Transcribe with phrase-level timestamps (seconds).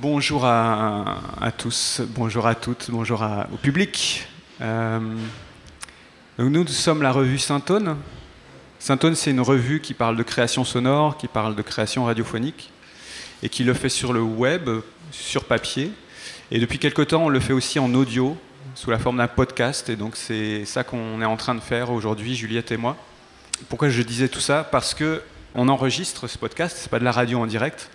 [0.00, 4.26] Bonjour à, tous, bonjour à toutes, bonjour au public.
[4.62, 4.98] Euh,
[6.38, 7.96] nous, nous sommes la revue Saint-Aune.
[8.78, 12.70] Saint-Aune, c'est une revue qui parle de création sonore, qui parle de création radiophonique,
[13.42, 14.70] et qui le fait sur le web,
[15.10, 15.92] sur papier.
[16.50, 18.36] Et depuis quelque temps, on le fait aussi en audio,
[18.74, 19.90] sous la forme d'un podcast.
[19.90, 22.96] Et donc, c'est ça qu'on est en train de faire aujourd'hui, Juliette et moi.
[23.68, 24.64] Pourquoi je disais tout ça?
[24.64, 25.22] Parce que
[25.54, 27.90] on enregistre ce podcast, c'est pas de la radio en direct.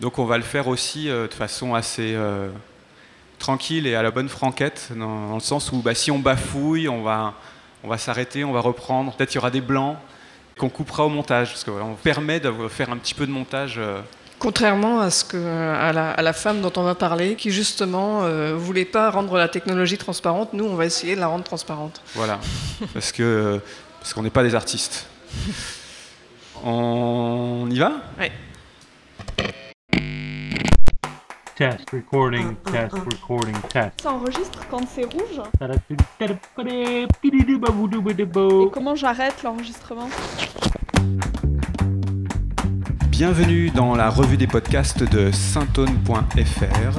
[0.00, 2.48] Donc on va le faire aussi euh, de façon assez euh,
[3.38, 7.02] tranquille et à la bonne franquette, dans, le sens où bah, si on bafouille, on
[7.02, 7.34] va,
[7.84, 9.12] on va s'arrêter, on va reprendre.
[9.14, 9.96] Peut-être il y aura des blancs
[10.58, 13.76] qu'on coupera au montage, parce qu'on permet de faire un petit peu de montage.
[13.78, 14.00] Euh.
[14.38, 18.84] Contrairement à, ce que, à, la, femme dont on va parler, qui justement ne voulait
[18.84, 22.02] pas rendre la technologie transparente, nous on va essayer de la rendre transparente.
[22.16, 22.40] Voilà,
[22.92, 23.60] parce que
[24.00, 25.06] parce qu'on n'est pas des artistes.
[26.64, 27.92] On y va?
[28.18, 28.26] Oui.
[31.62, 34.00] Test, recording, test, recording, test.
[34.02, 35.40] Ça enregistre quand c'est rouge
[36.66, 37.06] Et
[38.72, 40.08] comment j'arrête l'enregistrement
[43.10, 46.98] Bienvenue dans la revue des podcasts de saintone.fr.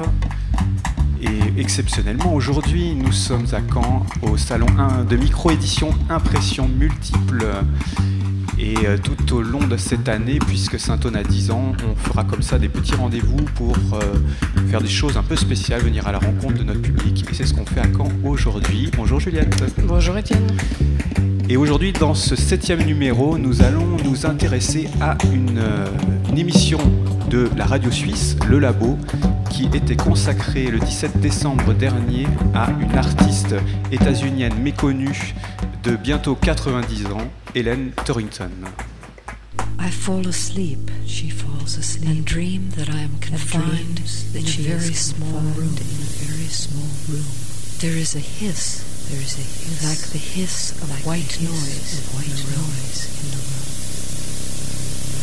[1.24, 7.46] Et exceptionnellement, aujourd'hui, nous sommes à Caen, au salon 1 de micro-édition Impression Multiple.
[8.58, 12.24] Et euh, tout au long de cette année, puisque Saint-Aune a 10 ans, on fera
[12.24, 14.00] comme ça des petits rendez-vous pour euh,
[14.68, 17.24] faire des choses un peu spéciales, venir à la rencontre de notre public.
[17.30, 18.90] Et c'est ce qu'on fait à Caen aujourd'hui.
[18.94, 19.64] Bonjour Juliette.
[19.86, 20.46] Bonjour Étienne.
[21.48, 25.86] Et aujourd'hui, dans ce septième numéro, nous allons nous intéresser à une, euh,
[26.30, 26.78] une, émission
[27.28, 28.98] de la radio suisse, Le Labo,
[29.50, 33.54] qui était consacrée le 17 décembre dernier à une artiste
[33.92, 35.34] états-unienne méconnue
[35.82, 38.50] de bientôt 90 ans, Hélène Torrington.
[39.78, 44.00] I fall asleep, she falls asleep, and dream that I am confined
[44.34, 45.76] in a very small room.
[45.76, 47.26] In a very small room,
[47.80, 48.93] there is a hiss.
[49.10, 53.06] There is a hiss, like the hiss of like white noise, of white in noise
[53.20, 53.64] in the room.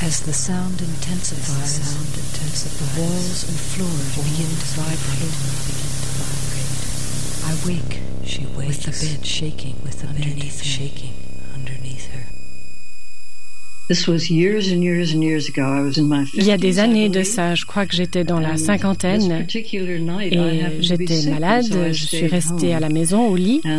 [0.07, 5.37] As the sound intensifies, the sound intensifies, the walls and floor begin to vibrate.
[7.45, 8.01] I wake.
[8.25, 11.20] She wakes with the bed shaking, with the bed shaking.
[16.33, 20.61] Il y a des années de ça, je crois que j'étais dans la cinquantaine et
[20.79, 23.69] j'étais malade, je suis restée à la maison au lit uh,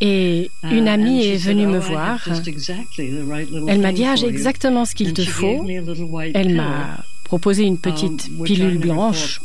[0.00, 2.28] et une uh, amie est venue me voir.
[3.68, 5.66] Elle m'a dit ah, j'ai exactement ce qu'il te faut.
[6.34, 9.40] Elle m'a proposé une petite um, pilule blanche.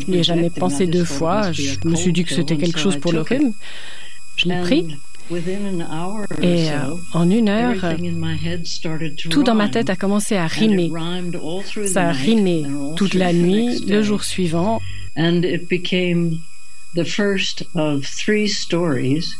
[0.00, 1.52] Je n'y ai jamais pensé deux fois.
[1.52, 3.52] Je me suis dit que c'était quelque chose pour le rhume.
[4.36, 4.86] Je l'ai pris.
[6.42, 7.76] Et euh, en une heure,
[9.30, 10.90] tout dans ma tête a commencé à rimer.
[11.86, 12.64] Ça a rimé
[12.96, 14.80] toute la nuit, le jour suivant.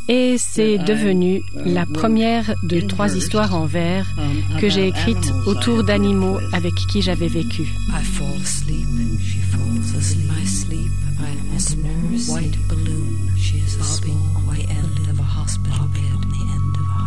[0.08, 5.84] Et c'est devenu la première de trois histoires en vers um, que j'ai écrites autour
[5.84, 7.62] d'animaux avec qui j'avais vécu.
[13.80, 14.43] hospital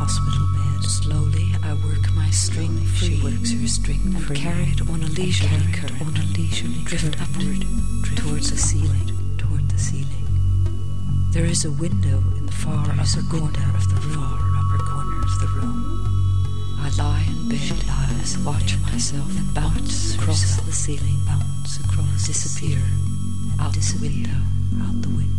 [0.07, 0.83] hospital bed.
[0.83, 3.19] Slowly, I work my string free.
[3.19, 4.37] She works her string and free.
[4.37, 7.67] carried on a leisurely current, on a leisurely drift upward,
[8.03, 10.25] drift towards the ceiling, toward the ceiling.
[11.33, 14.15] There is a window in the far upper corner of the room.
[14.15, 15.79] Far upper corner of the room.
[16.79, 22.27] I lie in bed, she lies, watch myself and bounce across the ceiling, bounce across,
[22.27, 22.79] disappear
[23.59, 24.39] out the window,
[24.85, 25.36] out the window.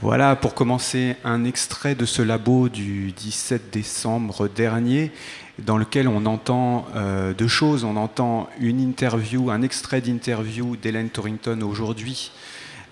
[0.00, 5.12] Voilà pour commencer un extrait de ce labo du 17 décembre dernier
[5.58, 7.84] dans lequel on entend euh, deux choses.
[7.84, 12.32] On entend une interview, un extrait d'interview d'Hélène Torrington aujourd'hui,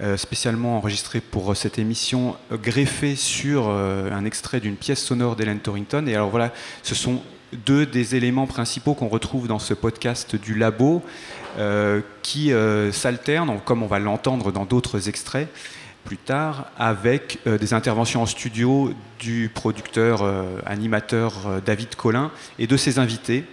[0.00, 5.60] euh, spécialement enregistré pour cette émission, greffé sur euh, un extrait d'une pièce sonore d'Hélène
[5.60, 6.06] Torrington.
[6.06, 7.20] Et alors voilà, ce sont
[7.66, 11.02] deux des éléments principaux qu'on retrouve dans ce podcast du labo.
[11.58, 15.48] Euh, qui euh, s'alternent, comme on va l'entendre dans d'autres extraits
[16.02, 20.24] plus tard, avec euh, des interventions en studio du producteur
[20.64, 23.44] animateur David Collin et de ses invités.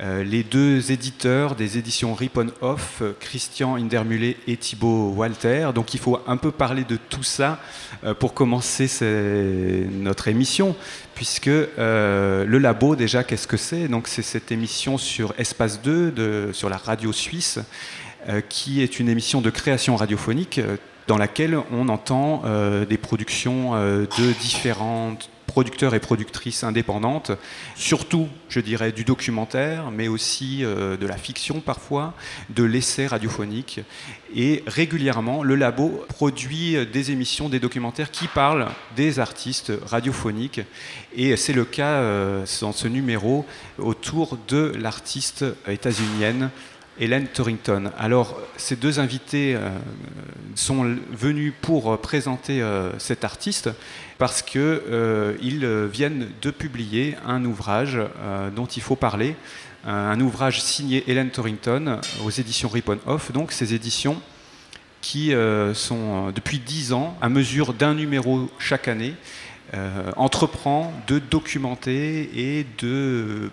[0.00, 5.70] Euh, les deux éditeurs des éditions Rip Off, Christian Indermulé et Thibaut Walter.
[5.72, 7.60] Donc il faut un peu parler de tout ça
[8.02, 8.88] euh, pour commencer
[9.92, 10.74] notre émission,
[11.14, 13.86] puisque euh, le labo, déjà, qu'est-ce que c'est?
[13.86, 17.60] Donc c'est cette émission sur Espace 2, sur la radio suisse,
[18.48, 20.58] qui est une émission de création radiophonique
[21.06, 22.42] dans laquelle on entend
[22.88, 27.32] des productions de différentes producteurs et productrices indépendantes,
[27.76, 32.14] surtout, je dirais, du documentaire, mais aussi euh, de la fiction parfois,
[32.50, 33.80] de l'essai radiophonique.
[34.34, 40.60] Et régulièrement, le labo produit des émissions, des documentaires qui parlent des artistes radiophoniques.
[41.14, 43.46] Et c'est le cas euh, dans ce numéro
[43.78, 46.50] autour de l'artiste états-unienne
[46.98, 47.90] Hélène Torrington.
[47.98, 49.70] Alors, ces deux invités euh,
[50.54, 53.70] sont venus pour présenter euh, cet artiste
[54.18, 57.98] parce qu'ils euh, viennent de publier un ouvrage
[58.54, 59.36] dont il faut parler,
[59.86, 63.32] un ouvrage signé Hélène Torrington aux éditions Ripon Off.
[63.32, 64.20] Donc, ces éditions
[65.02, 65.34] qui
[65.74, 69.14] sont depuis dix ans, à mesure d'un numéro chaque année,
[70.16, 73.50] entreprend de documenter et de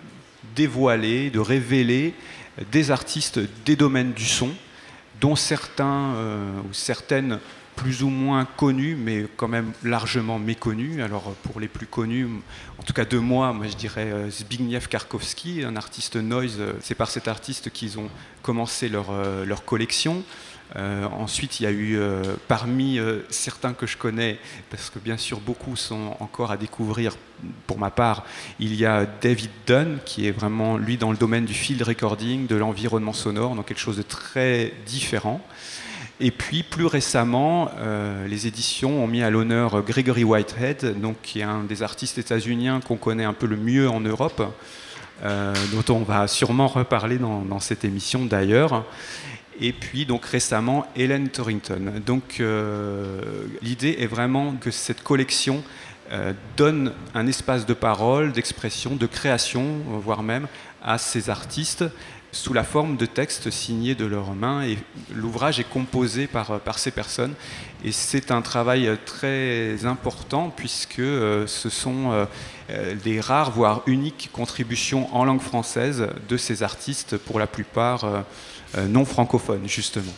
[0.56, 2.14] dévoiler, de révéler
[2.70, 4.50] des artistes des domaines du son,
[5.20, 7.38] dont certains euh, ou certaines
[7.76, 11.00] plus ou moins connus, mais quand même largement méconnus.
[11.00, 12.28] Alors pour les plus connus,
[12.78, 16.60] en tout cas de moi, je dirais euh, Zbigniew Karkowski, un artiste noise.
[16.80, 18.08] C'est par cet artiste qu'ils ont
[18.42, 20.22] commencé leur, euh, leur collection.
[20.76, 24.38] Euh, ensuite, il y a eu, euh, parmi euh, certains que je connais,
[24.70, 27.16] parce que bien sûr beaucoup sont encore à découvrir
[27.66, 28.24] pour ma part,
[28.58, 32.46] il y a David Dunn, qui est vraiment, lui, dans le domaine du field recording,
[32.46, 35.44] de l'environnement sonore, donc quelque chose de très différent.
[36.20, 37.70] Et puis, plus récemment,
[38.28, 42.80] les éditions ont mis à l'honneur Gregory Whitehead, donc, qui est un des artistes états-uniens
[42.80, 44.54] qu'on connaît un peu le mieux en Europe,
[45.22, 48.84] dont on va sûrement reparler dans, cette émission d'ailleurs
[49.60, 51.92] et puis donc récemment Helen Torrington.
[52.04, 53.20] Donc euh,
[53.62, 55.62] l'idée est vraiment que cette collection
[56.10, 60.46] euh, donne un espace de parole, d'expression, de création, voire même
[60.82, 61.84] à ces artistes
[62.32, 64.78] sous la forme de textes signés de leurs mains et
[65.14, 67.34] l'ouvrage est composé par, par ces personnes
[67.84, 72.26] et c'est un travail très important puisque euh, ce sont
[73.04, 78.24] des rares voire uniques contributions en langue française de ces artistes pour la plupart
[78.78, 80.12] euh, non francophone, justement.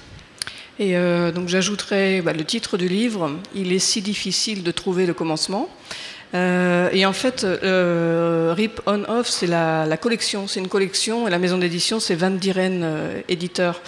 [0.78, 5.06] Et euh, donc j'ajouterais bah, le titre du livre, Il est si difficile de trouver
[5.06, 5.68] le commencement.
[6.34, 7.46] Euh, et en fait,
[8.54, 10.46] Rip On Off, c'est la, collection.
[10.48, 12.84] C'est une collection et la maison d'édition, c'est Van Dieren
[13.28, 13.80] éditeur.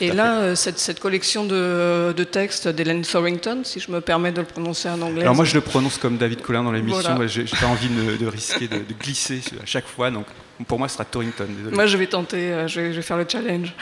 [0.00, 4.88] et là, cette, collection de, textes d'Hélène Thorington, si je me permets de le prononcer
[4.88, 5.22] en anglais.
[5.22, 7.16] Alors moi, je le prononce comme David Collin dans l'émission.
[7.26, 10.10] Je J'ai pas envie de, risquer de, de, glisser à chaque fois.
[10.10, 10.26] Donc
[10.68, 11.46] pour moi, ce sera Torrington.
[11.72, 13.74] Moi, je vais tenter, euh, je vais, faire le challenge.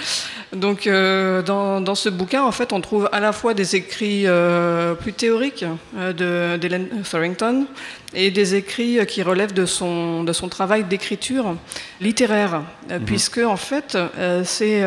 [0.54, 4.94] Donc, euh, dans, ce bouquin, en fait, on trouve à la fois des écrits euh,
[4.94, 5.66] plus théoriques
[6.16, 7.66] d'Hélène Thorington
[8.14, 11.56] et des écrits qui relèvent de son, de son travail d'écriture
[12.00, 13.00] littéraire, mhm.
[13.04, 13.98] puisque, en fait,
[14.44, 14.82] c'est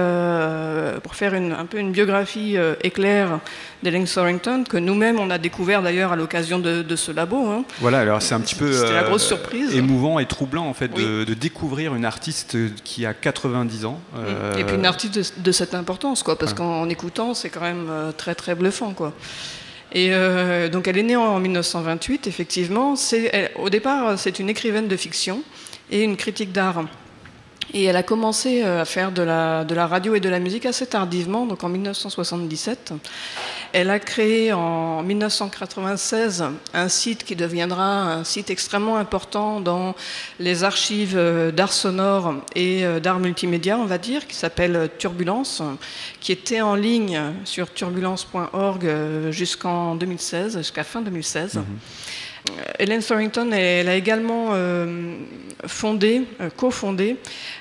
[1.04, 3.40] pour faire une, un peu une biographie éclair
[3.84, 7.48] d'Hélène Thorington, que nous-mêmes, on a découvert d'ailleurs à l'occasion de, ce labo.
[7.48, 7.64] Hein.
[7.80, 9.76] Voilà, alors c'est un petit peu la grosse surprise.
[9.76, 14.00] émouvant et troublant, en fait, de, de découvrir une artiste qui a 90 ans.
[14.57, 18.12] Et puis une artiste de, cette importance, quoi, parce qu'en écoutant, c'est quand même euh,
[18.12, 19.13] très très bluffant, quoi.
[19.94, 22.95] Et euh, donc elle est née en 1928, effectivement.
[23.57, 25.42] Au départ, c'est une écrivaine de fiction
[25.92, 26.83] et une critique d'art.
[27.74, 30.86] Et elle a commencé euh, à faire de la, radio et de la musique assez
[30.86, 32.94] tardivement, donc en 1977.
[33.74, 39.96] Elle a créé en 1996 un site qui deviendra un site extrêmement important dans
[40.40, 45.62] les archives euh, d'art sonore et euh, d'art multimédia, on va dire, qui s'appelle Turbulence,
[46.20, 48.88] qui était en ligne sur turbulence.org
[49.32, 51.60] jusqu'en 2016, jusqu'à fin 2016.
[52.80, 54.52] Hélène Thorington, elle a également
[55.66, 56.24] fondé,
[56.58, 57.18] cofondé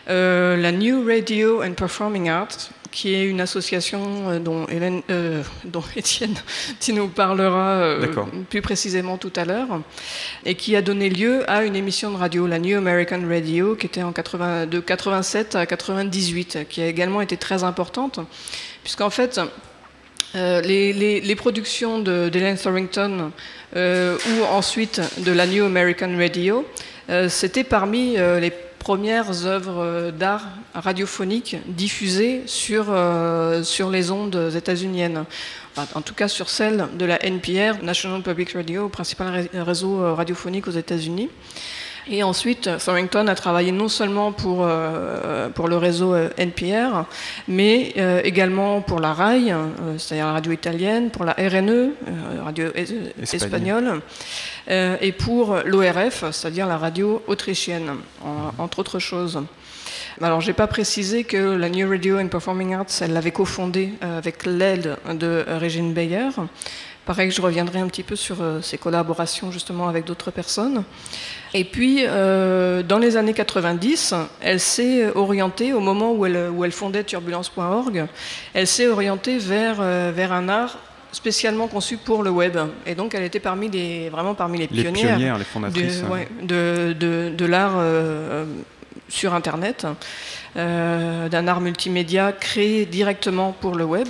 [0.07, 5.83] la New Radio and Performing Arts, qui est une association euh, dont, Hélène, euh, dont
[5.97, 6.35] Étienne
[6.81, 8.07] qui nous parlera euh,
[8.49, 9.81] plus précisément tout à l'heure,
[10.47, 13.87] et qui a donné lieu à une émission de radio, la New American Radio, qui
[13.87, 18.21] était en 80, de 87 à 98, qui a également été très importante,
[18.85, 19.41] puisqu'en fait,
[20.35, 23.31] les, les, productions d'Hélène Thorington
[23.77, 26.67] ou ensuite de la New American Radio,
[27.29, 28.53] c'était parmi les
[28.85, 35.25] premières œuvres d'art radiophoniques diffusées sur, euh, sur les ondes états-uniennes.
[35.77, 40.69] en tout cas sur celles de la NPR, National Public Radio, principal réseau euh, radiophonique
[40.69, 41.31] aux États-Unis.
[42.11, 47.05] Et ensuite, Thorington a travaillé non seulement pour, euh, pour le réseau NPR,
[47.49, 47.95] mais
[48.25, 49.55] également pour la RAI,
[49.97, 51.93] c'est-à-dire la radio italienne, pour la RNE,
[52.45, 52.67] radio
[53.33, 54.01] espagnole,
[54.69, 57.93] et pour l'ORF, c'est-à-dire la radio autrichienne,
[58.59, 59.43] entre autres choses.
[60.23, 64.19] Alors, j'ai pas précisé que la New Radio and Performing Arts, elle l'avait cofondée euh,
[64.19, 66.29] avec l'aide de Régine Bayer,
[67.07, 70.85] Pareil, je reviendrai un petit peu sur ses collaborations justement avec d'autres personnes.
[71.53, 76.73] Et puis, dans les années 90, elle s'est orientée, au moment où elle, où elle
[76.73, 78.07] fondait turbulence.org,
[78.55, 79.83] elle s'est orientée vers,
[80.13, 80.79] vers un art
[81.15, 82.59] spécialement conçu pour le web.
[82.87, 86.03] Et donc, elle était parmi les, vraiment parmi les pionnières, les, les fondatrices,
[86.43, 88.45] de, de, de, l'art euh,
[89.09, 89.87] sur Internet,
[90.57, 94.09] euh, d'un art multimédia créé directement pour le web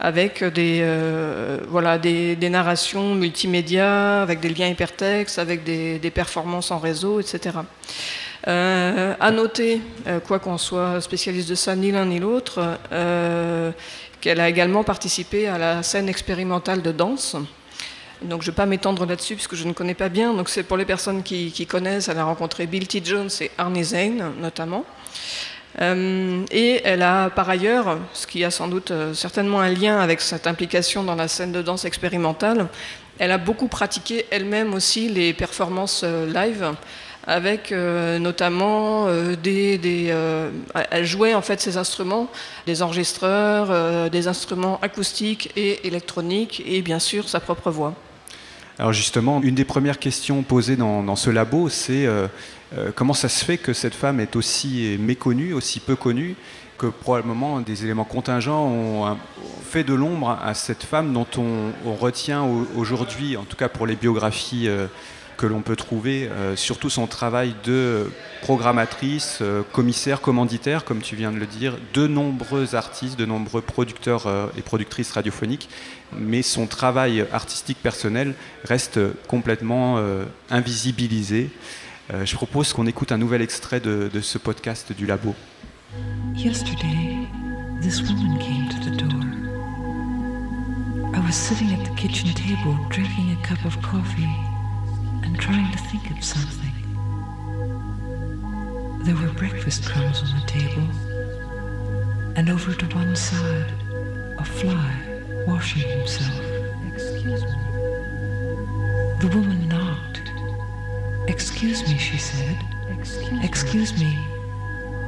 [0.00, 6.78] avec des, euh, voilà, des, narrations multimédia, avec des liens hypertextes, avec des, performances en
[6.78, 7.58] réseau, etc.
[8.46, 9.80] Euh, à noter,
[10.26, 12.78] quoi qu'on soit spécialiste de ça, ni l'un ni l'autre,
[14.20, 17.36] qu'elle a également participé à la scène expérimentale de danse.
[18.22, 20.32] Donc je ne vais pas m'étendre là-dessus puisque je ne connais pas bien.
[20.32, 23.02] Donc c'est pour les personnes qui, connaissent, elle a rencontré Bill T.
[23.04, 24.84] Jones et Arnie Zane notamment.
[25.80, 29.98] Euh, et elle a par ailleurs, ce qui a sans doute euh, certainement un lien
[29.98, 32.68] avec cette implication dans la scène de danse expérimentale,
[33.18, 36.72] elle a beaucoup pratiqué elle-même aussi les performances euh, live
[37.26, 39.06] avec notamment
[39.42, 40.14] des,
[40.90, 42.28] elle jouait en fait ces instruments,
[42.66, 47.94] des enregistreurs, des instruments acoustiques et électroniques et bien sûr sa propre voix.
[48.78, 52.06] Alors justement, une des premières questions posées dans, ce labo, c'est
[52.94, 56.34] comment ça se fait que cette femme est aussi méconnue, aussi peu connue,
[56.78, 59.16] que probablement des éléments contingents ont
[59.62, 62.44] fait de l'ombre à cette femme dont on, retient
[62.76, 64.68] aujourd'hui, en tout cas pour les biographies
[65.36, 68.10] que l'on peut trouver, euh, surtout son travail de
[68.42, 73.60] programmatrice, euh, commissaire, commanditaire, comme tu viens de le dire, de nombreux artistes, de nombreux
[73.60, 75.68] producteurs euh, et productrices radiophoniques,
[76.16, 79.98] mais son travail artistique personnel reste complètement
[80.48, 81.50] invisibilisé.
[82.10, 85.34] Je propose qu'on écoute un nouvel extrait de, de ce podcast du labo.
[86.34, 87.28] Yesterday,
[87.80, 89.10] this woman came to the door.
[91.14, 94.28] I was sitting at the kitchen table drinking a cup of coffee.
[95.24, 96.70] and trying to think of something.
[99.04, 100.88] There were breakfast crumbs on the table,
[102.36, 103.72] and over to one side,
[104.38, 104.94] a fly
[105.46, 106.40] washing himself.
[106.92, 107.50] Excuse me.
[109.20, 109.83] The woman knocked.
[111.34, 112.56] Excuse me, she said.
[113.42, 114.16] Excuse, me.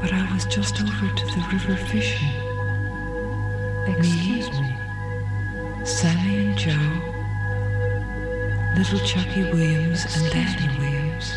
[0.00, 2.34] but I was just over to the river fishing.
[3.86, 4.60] Excuse me.
[4.60, 5.86] me.
[5.86, 7.12] Sammy and Joe
[8.76, 11.30] little Chucky Williams and Danny Williams.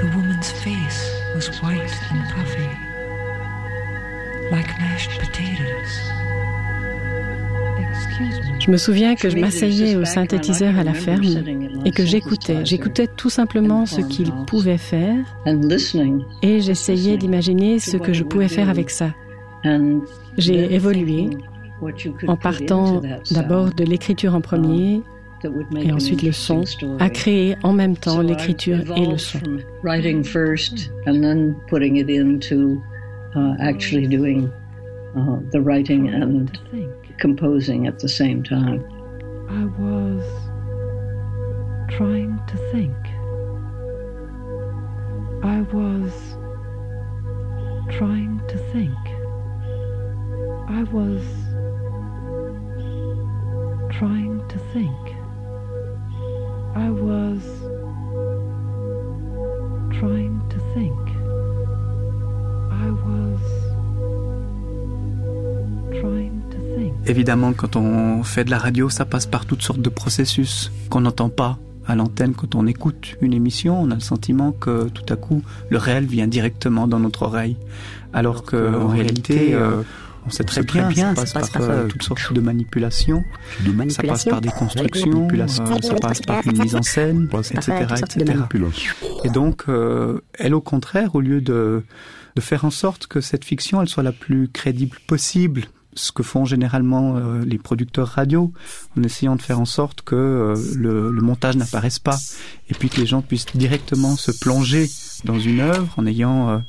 [0.00, 1.00] The woman's face
[1.34, 2.70] was white and puffy,
[4.52, 6.27] like mashed potatoes.
[8.60, 11.24] Je me souviens que je m'asseyais au synthétiseur à la ferme
[11.84, 12.64] et que j'écoutais.
[12.64, 15.16] J'écoutais tout simplement ce qu'il pouvait faire
[16.42, 19.14] et j'essayais d'imaginer ce que je pouvais faire avec ça.
[20.36, 21.30] J'ai évolué
[22.26, 23.00] en partant
[23.30, 25.02] d'abord de l'écriture en premier
[25.80, 26.64] et ensuite le son,
[26.98, 29.38] à créer en même temps l'écriture et le son.
[37.18, 38.84] Composing at the same time.
[39.50, 40.24] I was
[41.90, 42.94] trying to think.
[45.42, 46.12] I was
[47.96, 48.96] trying to think.
[50.68, 51.24] I was
[53.98, 55.14] trying to think.
[56.76, 57.42] I was
[59.98, 61.08] trying to think.
[62.70, 63.57] I was
[67.08, 71.00] Évidemment, quand on fait de la radio, ça passe par toutes sortes de processus qu'on
[71.00, 75.10] n'entend pas à l'antenne quand on écoute une émission, on a le sentiment que tout
[75.10, 77.56] à coup le réel vient directement dans notre oreille,
[78.12, 79.82] alors qu'en réalité, euh,
[80.26, 83.24] on sait très bien, ça passe, par, euh, toutes sortes de manipulations,
[83.88, 87.86] ça passe par des constructions, euh, ça passe par une mise en scène, etc.
[87.96, 88.34] etc.
[89.24, 91.82] Et donc, euh, elle, au contraire, au lieu de,
[92.36, 95.62] de faire en sorte que cette fiction, elle soit la plus crédible possible,
[95.98, 98.52] ce que font généralement les producteurs radio,
[98.96, 102.18] en essayant de faire en sorte que le, le, montage n'apparaisse pas,
[102.70, 104.88] et puis que les gens puissent directement se plonger
[105.24, 106.62] dans une œuvre en ayant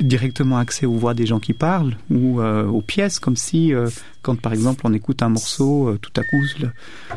[0.00, 3.88] directement accès aux voix des gens qui parlent ou euh, aux pièces, comme si euh,
[4.22, 6.42] quand par exemple on écoute un morceau, euh, tout à coup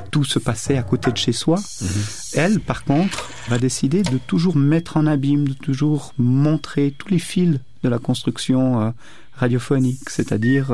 [0.10, 1.58] tout se passait à côté de chez soi.
[1.81, 1.88] Mhm.
[2.34, 7.20] Elle, par contre, va décider de toujours mettre en abîme, de toujours montrer tous les
[7.20, 8.93] fils de la construction
[9.41, 10.71] radiophonique, c'est-à-dire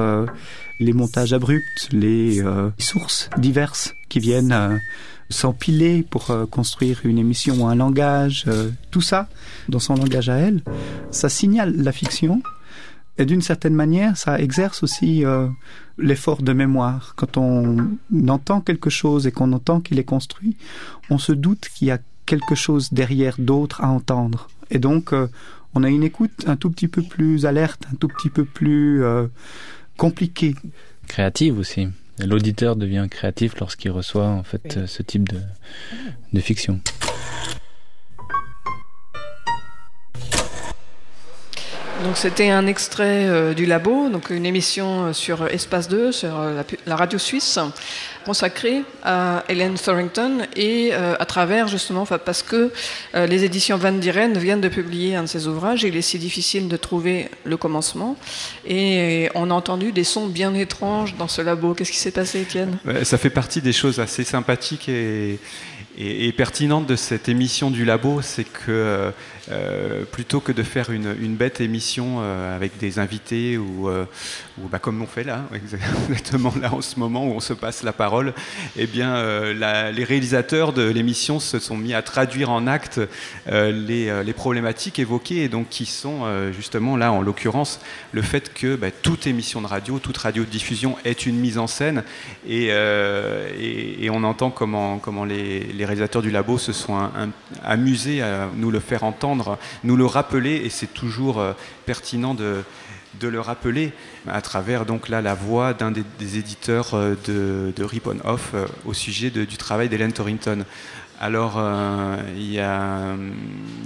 [0.79, 2.43] les montages abrupts, les
[2.77, 4.79] sources diverses qui viennent
[5.29, 9.27] s'empiler pour euh, construire une émission un langage, euh, tout ça,
[9.69, 10.61] dans son langage à elle,
[11.11, 12.41] ça signale la fiction,
[13.19, 15.47] Et d'une certaine manière, ça exerce aussi euh,
[15.97, 17.13] l'effort de mémoire.
[17.15, 17.97] Quand on
[18.27, 20.55] entend quelque chose et qu'on entend qu'il est construit,
[21.09, 24.49] on se doute qu'il y a quelque chose derrière d'autre à entendre.
[24.69, 25.27] Et donc, euh,
[25.77, 29.03] on a une écoute un tout petit peu plus alerte, un tout petit peu plus
[29.03, 29.27] euh,
[29.95, 30.55] compliquée.
[31.07, 31.87] Créative aussi.
[32.25, 35.39] L'auditeur devient créatif lorsqu'il reçoit en fait ce type de,
[36.33, 36.79] de fiction.
[42.03, 46.37] Donc c'était un extrait euh, du Labo, donc une émission euh, sur Espace 2, sur
[46.37, 47.57] euh, la, radio suisse,
[48.23, 52.71] consacrée à Hélène Thorington et à travers justement, parce que
[53.13, 56.67] les éditions Van Dieren viennent de publier un de ses ouvrages, il est si difficile
[56.67, 58.17] de trouver le commencement.
[58.67, 61.73] Et on a entendu des sons bien étranges dans ce labo.
[61.73, 62.77] Qu'est-ce qui s'est passé, Étienne?
[63.03, 65.39] Ça fait partie des choses assez sympathiques et,
[65.97, 69.13] et, pertinentes de cette émission du Labo, c'est que
[70.11, 73.89] plutôt que de faire une, bête émission euh, avec des invités ou,
[74.59, 77.83] euh, bah, comme on fait là, exactement là en ce moment où on se passe
[77.83, 78.33] la parole,
[78.77, 79.21] eh bien,
[79.53, 82.99] les réalisateurs de l'émission se sont mis à traduire en actes
[83.47, 87.79] les, problématiques évoquées et donc qui sont justement là en l'occurrence
[88.11, 92.03] le fait que bah, toute émission de radio, toute radiodiffusion est une mise en scène
[92.47, 92.71] et,
[94.09, 97.09] on entend comment, comment les, réalisateurs du labo se sont
[97.63, 101.53] amusés à nous le faire entendre nous le rappeler, et c'est toujours euh,
[101.85, 102.63] pertinent de,
[103.25, 103.91] le rappeler
[104.27, 108.67] à travers donc là la voix d'un des, éditeurs euh, de, de Rip Off euh,
[108.85, 110.63] au sujet du travail d'Hélène Torrington.
[111.19, 111.59] Alors,
[112.35, 113.15] il y a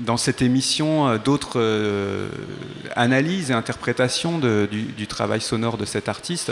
[0.05, 2.29] dans cette émission d'autres
[2.97, 6.51] analyses et interprétations du, travail sonore de cet artiste,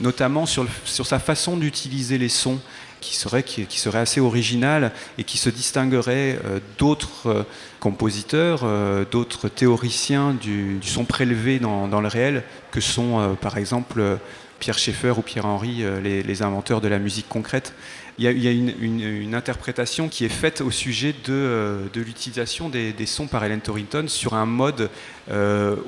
[0.00, 2.58] notamment sur, sur sa façon d'utiliser les sons
[3.00, 7.42] qui serait, qui, serait assez original et qui se distinguerait euh, d'autres euh,
[7.80, 14.18] compositeurs, euh, d'autres théoriciens du, son prélevé dans, le réel, que sont par exemple
[14.58, 17.74] Pierre Schaeffer ou Pierre Henry, les, inventeurs de la musique concrète.
[18.18, 23.44] Il y a, une, interprétation qui est faite au sujet de, l'utilisation des, sons par
[23.44, 24.90] Helen Torrington sur un mode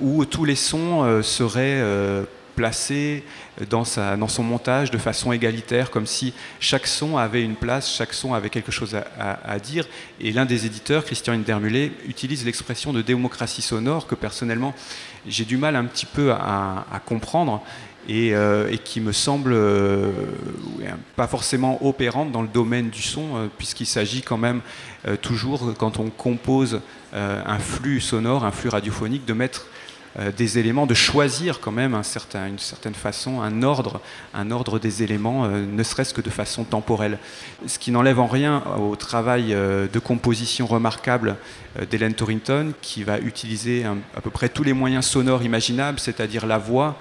[0.00, 1.82] où tous les sons seraient
[2.54, 3.24] placé
[3.68, 8.34] dans, son montage de façon égalitaire, comme si chaque son avait une place, chaque son
[8.34, 9.86] avait quelque chose à, dire.
[10.20, 14.74] Et l'un des éditeurs, Christian Indermulé, utilise l'expression de démocratie sonore que personnellement
[15.26, 17.62] j'ai du mal un petit peu à, comprendre.
[18.10, 20.10] Euh, et, qui me semble euh,
[21.14, 24.60] pas forcément opérante dans le domaine du son, euh, puisqu'il s'agit quand même
[25.20, 26.80] toujours, quand on compose
[27.12, 29.66] un flux sonore, un flux radiophonique, de mettre
[30.36, 32.02] des éléments, de choisir quand même un
[32.46, 34.00] une certaine façon un ordre,
[34.34, 37.18] un ordre des éléments, euh, ne serait-ce que de façon temporelle.
[37.66, 41.36] Ce qui n'enlève en rien au travail euh, de composition remarquable
[41.90, 46.58] d'Hélène Torrington, qui va utiliser à peu près tous les moyens sonores imaginables, c'est-à-dire la
[46.58, 46.98] voix,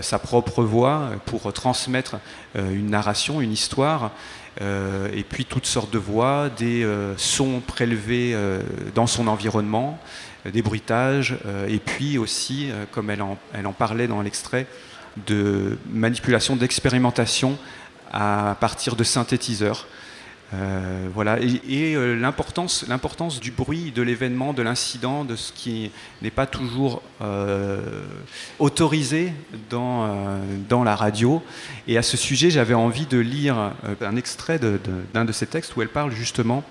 [0.00, 2.18] sa propre voix, pour transmettre
[2.54, 4.12] une narration, une histoire.
[4.60, 8.36] et puis toutes sortes de voix, des sons prélevés
[8.94, 9.98] dans son environnement,
[10.50, 14.66] des bruitages, euh, et puis aussi, euh, comme elle en, parlait dans l'extrait,
[15.26, 17.58] de manipulation, d'expérimentation
[18.12, 19.86] à partir de synthétiseurs.
[20.54, 21.38] Euh, voilà.
[21.40, 22.84] Et, l'importance,
[23.40, 25.90] du bruit, de l'événement, de l'incident, de ce qui
[26.22, 27.02] n'est pas toujours
[28.58, 29.32] autorisé
[29.70, 31.42] dans, dans la radio.
[31.88, 35.74] Et à ce sujet, j'avais envie de lire un extrait d'un de, de, ces textes
[35.76, 36.62] où elle parle justement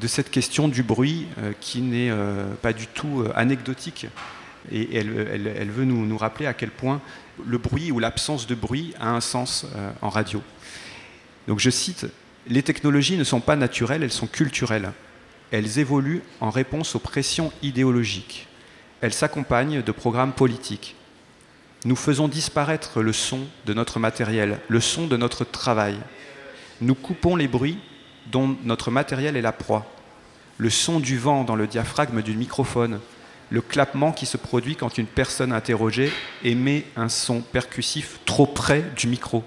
[0.00, 4.06] de cette question du bruit euh, qui n'est euh, pas du tout euh, anecdotique.
[4.72, 5.10] Et elle,
[5.70, 7.00] veut nous, nous, rappeler à quel point
[7.46, 9.64] le bruit ou l'absence de bruit a un sens
[10.02, 10.42] en radio.
[11.48, 12.06] Donc je cite,
[12.46, 14.92] Les technologies ne sont pas naturelles, elles sont culturelles.
[15.50, 18.48] Elles évoluent en réponse aux pressions idéologiques.
[19.00, 20.94] Elles s'accompagnent de programmes politiques.
[21.86, 25.96] Nous faisons disparaître le son de notre matériel, le son de notre travail.
[26.82, 27.78] Nous coupons les bruits
[28.30, 29.86] dont notre matériel est la proie.
[30.58, 33.00] Le son du vent dans le diaphragme du microphone,
[33.50, 36.12] le clapement qui se produit quand une personne interrogée
[36.44, 39.42] émet un son percussif trop près du micro.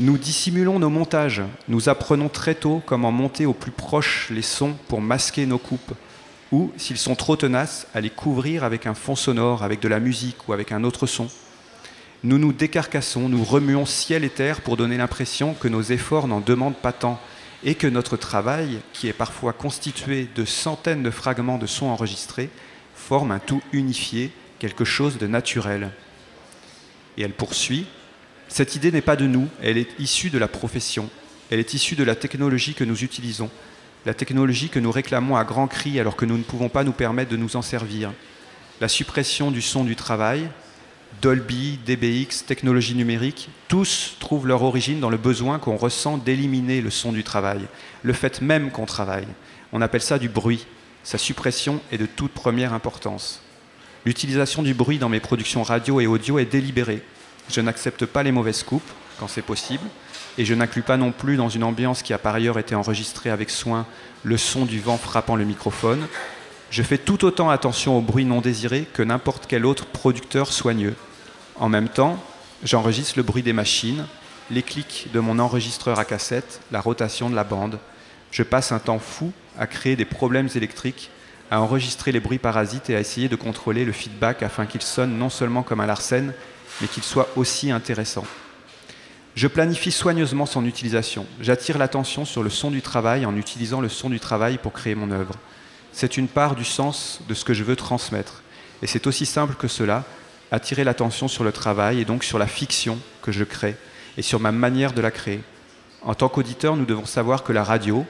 [0.00, 4.74] Nous dissimulons nos montages, nous apprenons très tôt comment monter au plus proche les sons
[4.88, 5.92] pour masquer nos coupes,
[6.50, 10.00] ou, s'ils sont trop tenaces, à les couvrir avec un fond sonore, avec de la
[10.00, 11.28] musique ou avec un autre son.
[12.24, 16.40] Nous nous décarcassons, nous remuons ciel et terre pour donner l'impression que nos efforts n'en
[16.40, 17.18] demandent pas tant,
[17.64, 22.50] et que notre travail, qui est parfois constitué de centaines de fragments de sons enregistrés,
[22.94, 25.90] forme un tout unifié, quelque chose de naturel.
[27.16, 27.86] Et elle poursuit,
[28.48, 31.08] cette idée n'est pas de nous, elle est issue de la profession,
[31.50, 33.50] elle est issue de la technologie que nous utilisons,
[34.06, 36.92] la technologie que nous réclamons à grands cris alors que nous ne pouvons pas nous
[36.92, 38.12] permettre de nous en servir,
[38.80, 40.48] la suppression du son du travail,
[41.22, 46.90] Dolby, DBX, technologie numérique, tous trouvent leur origine dans le besoin qu'on ressent d'éliminer le
[46.90, 47.60] son du travail,
[48.02, 49.28] le fait même qu'on travaille.
[49.72, 50.66] On appelle ça du bruit.
[51.04, 53.40] Sa suppression est de toute première importance.
[54.04, 57.04] L'utilisation du bruit dans mes productions radio et audio est délibérée.
[57.48, 59.86] Je n'accepte pas les mauvaises coupes, quand c'est possible,
[60.38, 63.30] et je n'inclus pas non plus dans une ambiance qui a par ailleurs été enregistrée
[63.30, 63.86] avec soin
[64.24, 66.04] le son du vent frappant le microphone.
[66.72, 70.96] Je fais tout autant attention au bruit non désiré que n'importe quel autre producteur soigneux.
[71.56, 72.22] En même temps,
[72.64, 74.06] j'enregistre le bruit des machines,
[74.50, 77.78] les clics de mon enregistreur à cassette, la rotation de la bande.
[78.30, 81.10] Je passe un temps fou à créer des problèmes électriques,
[81.50, 85.18] à enregistrer les bruits parasites et à essayer de contrôler le feedback afin qu'il sonne
[85.18, 86.32] non seulement comme un Larsen,
[86.80, 88.24] mais qu'il soit aussi intéressant.
[89.34, 91.26] Je planifie soigneusement son utilisation.
[91.40, 94.94] J'attire l'attention sur le son du travail en utilisant le son du travail pour créer
[94.94, 95.34] mon œuvre.
[95.92, 98.42] C'est une part du sens de ce que je veux transmettre.
[98.82, 100.04] Et c'est aussi simple que cela,
[100.52, 103.74] attirer l'attention sur le travail et donc sur la fiction que je crée
[104.16, 105.40] et sur ma manière de la créer.
[106.02, 108.04] En tant qu'auditeur, nous devons savoir que la radio,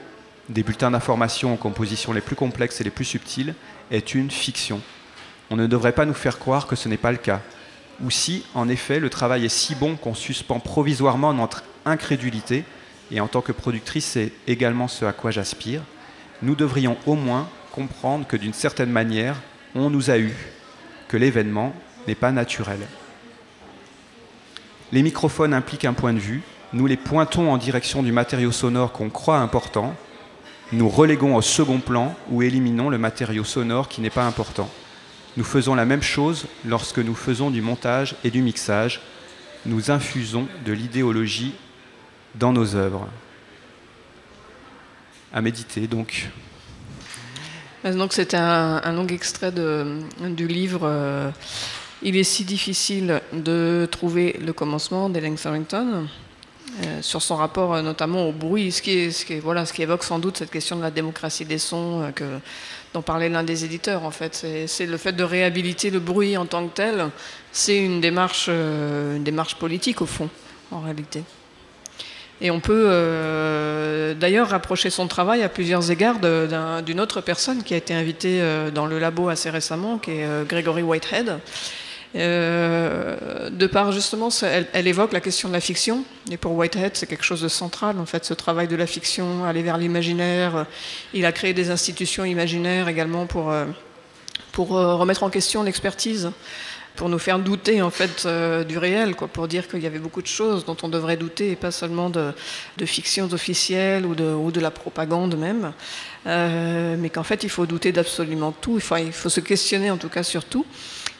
[0.49, 3.55] des bulletins d'information aux compositions les plus complexes et les plus subtiles,
[3.91, 4.81] est une fiction.
[5.49, 7.39] On ne devrait pas nous faire croire que ce n'est pas le cas,
[8.01, 12.65] ou si, en effet, le travail est si bon qu'on suspend provisoirement notre incrédulité,
[13.11, 15.81] et en tant que productrice, c'est également ce à quoi j'aspire,
[16.41, 19.41] nous devrions au moins comprendre que d'une certaine manière,
[19.75, 20.33] on nous a eu,
[21.07, 21.73] que l'événement
[22.07, 22.79] n'est pas naturel.
[24.91, 26.41] Les microphones impliquent un point de vue,
[26.73, 29.95] nous les pointons en direction du matériau sonore qu'on croit important,
[30.71, 34.69] nous reléguons au second plan ou éliminons le matériau sonore qui n'est pas important.
[35.37, 39.01] Nous faisons la même chose lorsque nous faisons du montage et du mixage.
[39.65, 41.53] Nous infusons de l'idéologie
[42.35, 43.07] dans nos œuvres.
[45.33, 46.29] À méditer donc.
[47.83, 51.31] Donc c'était un, long extrait du livre euh,
[52.03, 56.07] Il est si difficile de trouver le commencement d'Ellen Thorington.
[56.81, 59.33] Euh, sur son rapport euh, notamment au bruit, ce qui,
[59.83, 62.23] évoque sans doute cette question de la démocratie des sons que,
[62.93, 64.45] dont parlait l'un des éditeurs en fait.
[64.67, 67.09] C'est le fait de réhabiliter le bruit en tant que tel,
[67.51, 69.19] c'est une démarche, euh,
[69.59, 70.29] politique au fond,
[70.71, 71.23] en réalité.
[72.41, 76.19] Et on peut euh, d'ailleurs rapprocher son travail à plusieurs égards
[76.81, 80.47] d'une autre personne qui a été invitée euh, dans le labo assez récemment, qui est
[80.47, 81.39] Gregory Whitehead,
[82.15, 84.29] euh, de par justement,
[84.73, 87.99] elle, évoque la question de la fiction, et pour Whitehead, c'est quelque chose de central,
[87.99, 90.67] en fait, ce travail de la fiction, aller vers l'imaginaire.
[91.13, 93.65] Il a créé des institutions imaginaires également pour, euh,
[94.51, 96.31] pour euh, remettre en question l'expertise,
[96.95, 98.27] pour nous faire douter en fait
[98.67, 101.49] du réel, quoi, pour dire qu'il y avait beaucoup de choses dont on devrait douter,
[101.49, 102.31] et pas seulement de,
[102.77, 105.73] de fictions officielles ou de, ou de la propagande même,
[106.27, 110.09] mais qu'en fait, il faut douter d'absolument tout, enfin, il faut se questionner en tout
[110.09, 110.67] cas sur tout.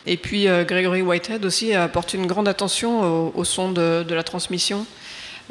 [0.06, 4.86] Et puis euh, Gregory Whitehead aussi apporte une grande attention au, son de, la transmission.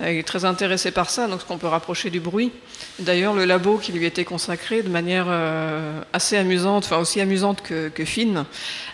[0.00, 2.50] Euh, il est très intéressé par ça, donc ce qu'on peut rapprocher du bruit.
[2.98, 7.62] D'ailleurs, le labo qui lui était consacré de manière euh, assez amusante, enfin aussi amusante
[7.62, 8.44] que, fine,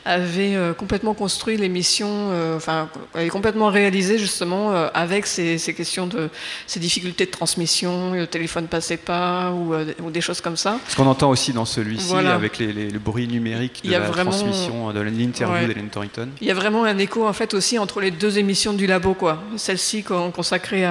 [0.04, 6.30] avait euh, complètement construit l'émission, enfin, avait complètement réalisé justement avec ces, questions de
[6.66, 10.78] ces difficultés de transmission, le téléphone passait pas ou, des choses comme ça.
[10.88, 15.00] Ce qu'on entend aussi dans celui-ci avec les, le bruit numérique de la transmission de
[15.00, 16.28] l'interview d'Ellen Torrington.
[16.40, 19.14] Il y a vraiment un écho en fait aussi entre les deux émissions du labo,
[19.14, 19.42] quoi.
[19.56, 20.87] Celle-ci consacrée à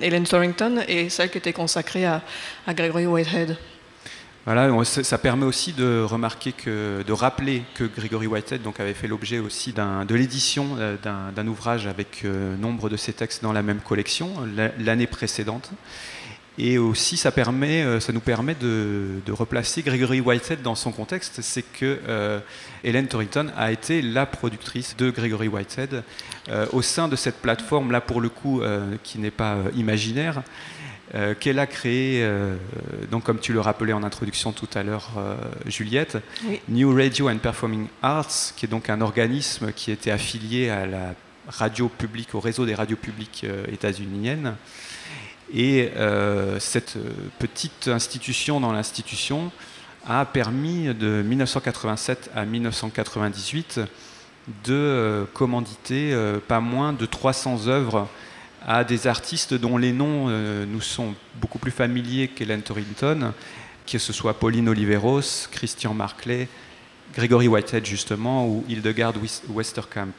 [0.00, 2.22] Helen Torrington et celle qui était consacrée à,
[2.68, 3.56] Gregory Whitehead.
[4.44, 9.08] Voilà, ça permet aussi de remarquer que, de rappeler que Gregory Whitehead donc, avait fait
[9.08, 13.62] l'objet aussi de l'édition euh, d'un ouvrage avec euh, nombre de ses textes dans la
[13.62, 14.30] même collection
[14.78, 15.70] l'année précédente.
[16.58, 21.42] Et aussi, ça, permet, euh, ça nous permet de, replacer Gregory Whitehead dans son contexte.
[21.42, 22.40] C'est que euh,
[22.82, 26.02] Helen Torrington a été la productrice de Gregory Whitehead
[26.48, 28.62] euh, au sein de cette plateforme, là pour le coup,
[29.02, 30.42] qui n'est pas imaginaire,
[31.40, 32.28] qu'elle a créée,
[33.10, 35.10] donc comme tu le rappelais en introduction tout à l'heure,
[35.66, 36.18] Juliette,
[36.68, 41.14] New Radio and Performing Arts, qui est donc un organisme qui était affilié à la
[41.48, 44.56] radio publique, au réseau des radios publiques états-uniennes.
[45.52, 46.98] Et euh, cette
[47.38, 49.52] petite institution dans l'institution
[50.06, 53.80] a permis de 1987 à 1998
[54.64, 58.08] de euh, commanditer euh, pas moins de 300 œuvres
[58.66, 60.28] à des artistes dont les noms
[60.66, 63.32] nous sont beaucoup plus familiers qu'Hélène Torrington,
[63.86, 66.48] que ce soit Pauline Oliveros, Christian Marclay,
[67.14, 69.14] Gregory Whitehead justement, ou Hildegard
[69.50, 70.14] Westerkamp.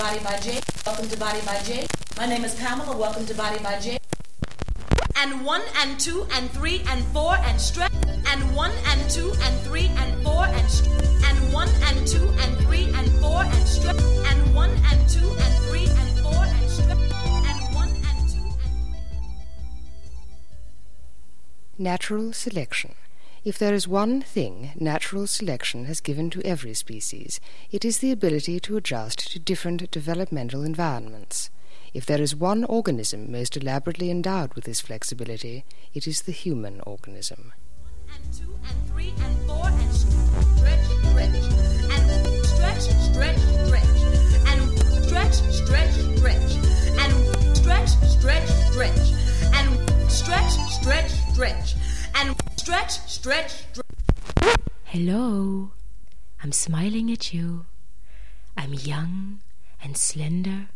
[0.00, 0.58] Body by J.
[0.86, 1.86] Welcome to Body by J.
[2.16, 2.96] My name is Pamela.
[2.96, 3.98] Welcome to Body by J.
[5.16, 7.92] And one and two and three and four and stretch.
[8.26, 11.02] And one and two and three and four and stretch.
[11.28, 14.00] And one and two and three and four and stretch.
[14.00, 16.96] And one and two and three and four and stretch.
[16.96, 18.88] And one and two and.
[21.78, 22.94] Natural selection.
[23.42, 28.12] If there is one thing natural selection has given to every species, it is the
[28.12, 31.48] ability to adjust to different developmental environments.
[31.94, 36.82] If there is one organism most elaborately endowed with this flexibility, it is the human
[36.82, 37.54] organism.
[38.12, 41.40] And two and three and four and stretch, stretch.
[41.96, 44.00] And stretch, stretch, stretch.
[44.48, 46.52] And stretch, stretch, stretch.
[47.00, 49.12] And stretch, stretch, stretch.
[49.54, 51.74] And stretch, stretch, stretch.
[52.14, 54.56] And stretch, stretch, stretch.
[54.84, 55.72] Hello,
[56.42, 57.66] I'm smiling at you.
[58.56, 59.40] I'm young
[59.82, 60.68] and slender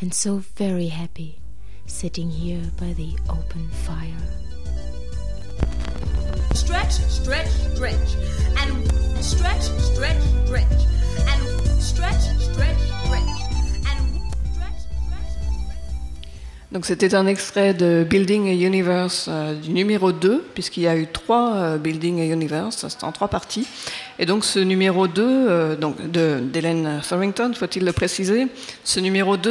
[0.00, 1.40] and so very happy
[1.86, 4.16] sitting here by the open fire.
[6.54, 8.14] Stretch, stretch, stretch.
[8.58, 10.86] And stretch, stretch, stretch.
[11.28, 11.99] And stretch,
[16.72, 20.96] Donc c'était un extrait de Building a Universe euh, du numéro 2, puisqu'il y a
[20.96, 23.66] eu trois euh, Building a Universe, c'était en trois parties.
[24.20, 28.46] Et donc ce numéro 2, euh, donc d'Hélène Thorington, faut-il le préciser,
[28.84, 29.50] ce numéro 2,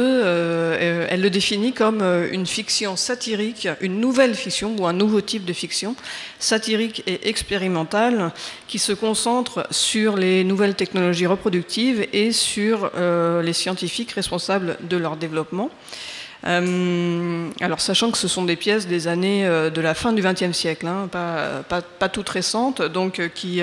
[1.10, 2.02] elle le définit comme
[2.32, 5.96] une fiction satirique, une nouvelle fiction ou un nouveau type de fiction
[6.38, 8.32] satirique et expérimentale
[8.66, 12.90] qui se concentre sur les nouvelles technologies reproductives et sur
[13.42, 15.70] les scientifiques responsables de leur développement.
[16.46, 20.22] Euh, alors, sachant que ce sont des pièces des années euh, de la fin du
[20.22, 23.62] XXe siècle, hein, pas, pas, pas, toutes récentes, donc euh, qui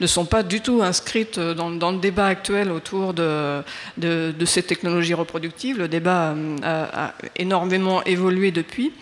[0.00, 3.62] ne sont pas du tout inscrites dans, le débat actuel autour de,
[3.96, 5.78] de, ces technologies reproductives.
[5.78, 8.92] Le débat a énormément évolué depuis.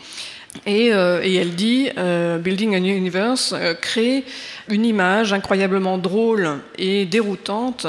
[0.66, 4.24] Et, euh, et, elle dit euh, Building a New Universe euh, crée
[4.68, 7.86] une image incroyablement drôle et déroutante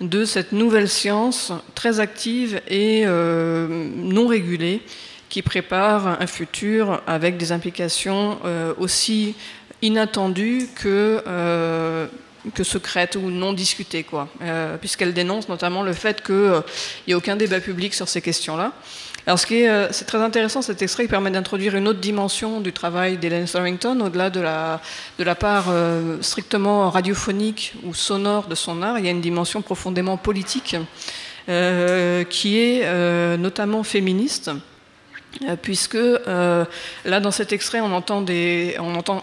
[0.00, 4.80] de cette nouvelle science très active et euh, non régulée
[5.28, 8.38] qui prépare un futur avec des implications
[8.78, 9.34] aussi
[9.82, 11.20] inattendues que
[12.54, 14.06] que secrètes ou non discutées,
[14.80, 16.62] puisqu'elle dénonce notamment le fait qu'il
[17.08, 18.72] n'y a aucun débat public sur ces questions-là.
[19.26, 22.60] Alors, ce qui est, euh, c'est très intéressant, cet extrait permet d'introduire une autre dimension
[22.60, 24.82] du travail d'Hélène Thorington, au-delà de la,
[25.18, 28.98] de la part euh, strictement radiophonique ou sonore de son art.
[28.98, 30.76] Il y a une dimension profondément politique,
[31.48, 34.50] euh, qui est euh, notamment féministe.
[35.42, 36.64] Euh, puisque euh,
[37.04, 38.24] là, dans cet extrait, on entend,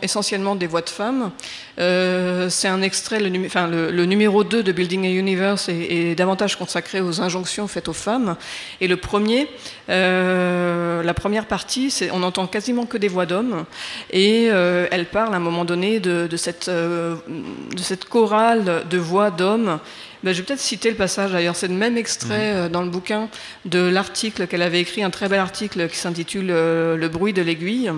[0.01, 1.31] essentiellement des voix de femmes.
[1.79, 7.21] Euh, c'est un extrait, le, numéro 2 de Building a Universe est, davantage consacré aux
[7.21, 8.35] injonctions faites aux femmes.
[8.81, 9.47] Et le premier,
[9.87, 13.65] la première partie, on entend quasiment que des voix d'hommes.
[14.11, 16.69] Et elle parle à un moment donné de cette
[18.09, 19.79] chorale de voix d'hommes
[20.23, 22.57] ben, je vais peut-être citer le passage, d'ailleurs, c'est le même extrait mmh.
[22.57, 23.29] euh, dans le bouquin
[23.65, 27.41] de l'article qu'elle avait écrit, un très bel article qui s'intitule euh, Le bruit de
[27.41, 27.91] l'aiguille.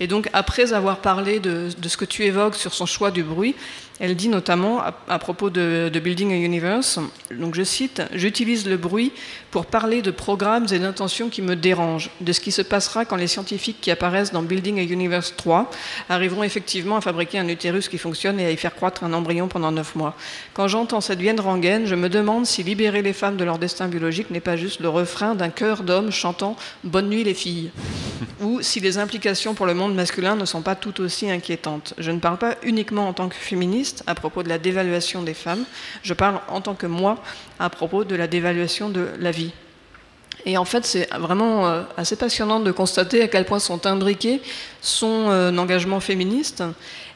[0.00, 3.24] Et donc, après avoir parlé de, de, ce que tu évoques sur son choix du
[3.24, 3.56] bruit,
[3.98, 7.00] elle dit notamment à, à propos de, de, Building a Universe,
[7.32, 9.12] donc je cite, J'utilise le bruit
[9.50, 13.16] pour parler de programmes et d'intentions qui me dérangent, de ce qui se passera quand
[13.16, 15.70] les scientifiques qui apparaissent dans Building a Universe 3
[16.08, 19.48] arriveront effectivement à fabriquer un utérus qui fonctionne et à y faire croître un embryon
[19.48, 20.14] pendant 9 mois.
[20.52, 23.88] Quand j'entends cette vienne rengaine, je me demande si libérer les femmes de leur destin
[23.88, 27.70] biologique n'est pas juste le refrain d'un chœur d'hommes chantant Bonne nuit les filles,
[28.40, 31.94] ou si les implications pour le monde masculin ne sont pas tout aussi inquiétantes.
[31.98, 35.34] Je ne parle pas uniquement en tant que féministe, à propos de la dévaluation des
[35.34, 35.64] femmes,
[36.02, 37.18] je parle en tant que moi
[37.58, 39.47] à propos de la dévaluation de la vie.
[40.48, 44.40] Et en fait, c'est vraiment euh, assez passionnant de constater à quel point sont imbriqués
[44.80, 46.64] son euh, engagement féministe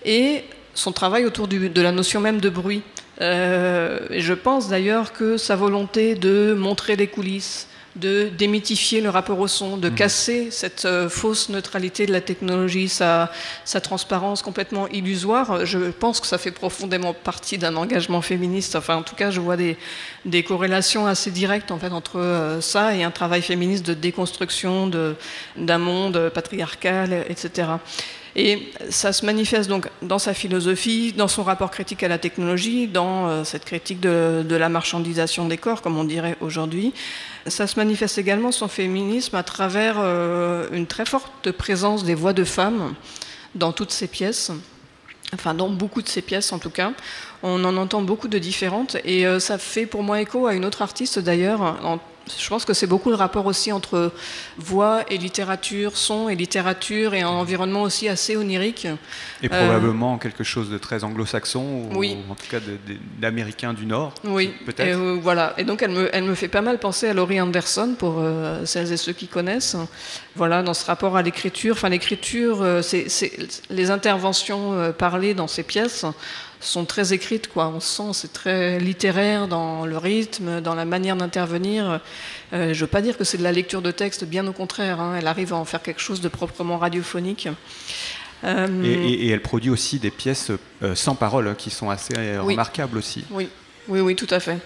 [0.04, 2.82] et son travail autour de la notion même de bruit.
[3.22, 9.10] Euh, et je pense d'ailleurs que sa volonté de montrer les coulisses, de démythifier le
[9.10, 9.94] rapport au son, de mmh.
[9.94, 13.30] casser cette euh, fausse neutralité de la technologie, sa,
[13.64, 15.66] sa, transparence complètement illusoire.
[15.66, 18.76] Je pense que ça fait profondément partie d'un engagement féministe.
[18.76, 19.76] Enfin, en tout cas, je vois des,
[20.24, 24.90] des corrélations assez directes en fait entre euh, ça et un travail féministe de déconstruction
[25.56, 27.68] d'un monde patriarcal, etc.
[28.34, 32.86] Et ça se manifeste donc dans sa philosophie, dans son rapport critique à la technologie,
[32.86, 36.94] dans euh, cette critique de, la marchandisation des corps, comme on dirait aujourd'hui.
[37.46, 42.32] Ça se manifeste également son féminisme à travers euh, une très forte présence des voix
[42.32, 42.94] de femmes
[43.54, 44.50] dans toutes ses pièces,
[45.34, 46.92] enfin dans beaucoup de ses pièces en tout cas.
[47.42, 50.64] On en entend beaucoup de différentes et euh, ça fait pour moi écho à une
[50.64, 52.00] autre artiste d'ailleurs,
[52.38, 54.12] je pense que c'est beaucoup le rapport aussi entre
[54.58, 58.86] voix et littérature, son et littérature, et un environnement aussi assez onirique.
[59.42, 62.16] Et probablement quelque chose de très anglo-saxon, ou oui.
[62.30, 62.58] en tout cas
[63.18, 64.14] d'américain du Nord.
[64.24, 64.98] Oui, peut-être.
[65.20, 65.54] voilà.
[65.58, 68.22] Et donc elle me, elle me fait pas mal penser à Laurie Anderson, pour
[68.64, 69.76] celles et ceux qui connaissent.
[70.36, 71.74] Voilà, dans ce rapport à l'écriture.
[71.74, 73.08] Enfin, l'écriture, c'est
[73.70, 76.06] les interventions parlées dans ces pièces
[76.62, 77.68] sont très écrites, quoi.
[77.74, 82.00] On sent, c'est très littéraire dans le rythme, dans la manière d'intervenir.
[82.52, 84.52] Euh, je ne veux pas dire que c'est de la lecture de texte, bien au
[84.52, 85.00] contraire.
[85.00, 85.16] Hein.
[85.18, 87.48] elle arrive à en faire quelque chose de proprement radiophonique.
[88.44, 90.50] Euh, et, elle produit aussi des pièces
[90.82, 93.24] euh, sans parole hein, qui sont assez remarquables aussi.
[93.30, 93.48] Oui,
[93.88, 94.58] oui, oui, tout à fait.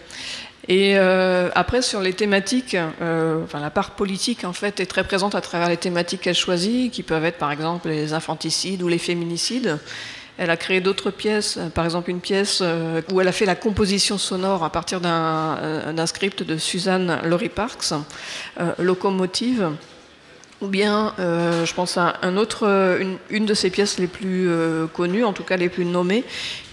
[0.69, 5.41] Et après, sur les thématiques, enfin, la part politique en fait est très présente à
[5.41, 9.79] travers les thématiques qu'elle choisit, qui peuvent être par exemple les infanticides ou les féminicides.
[10.39, 13.47] Elle a créé d'autres pièces, euh, par exemple une pièce euh, où elle a fait
[13.47, 17.95] la composition sonore à partir d'un euh, script de Suzanne Laurie Parks,
[18.79, 19.71] Locomotive.
[20.63, 24.49] Ou bien, je pense à un autre, une, de ses pièces les plus
[24.95, 26.25] connues, en tout cas les plus nommées,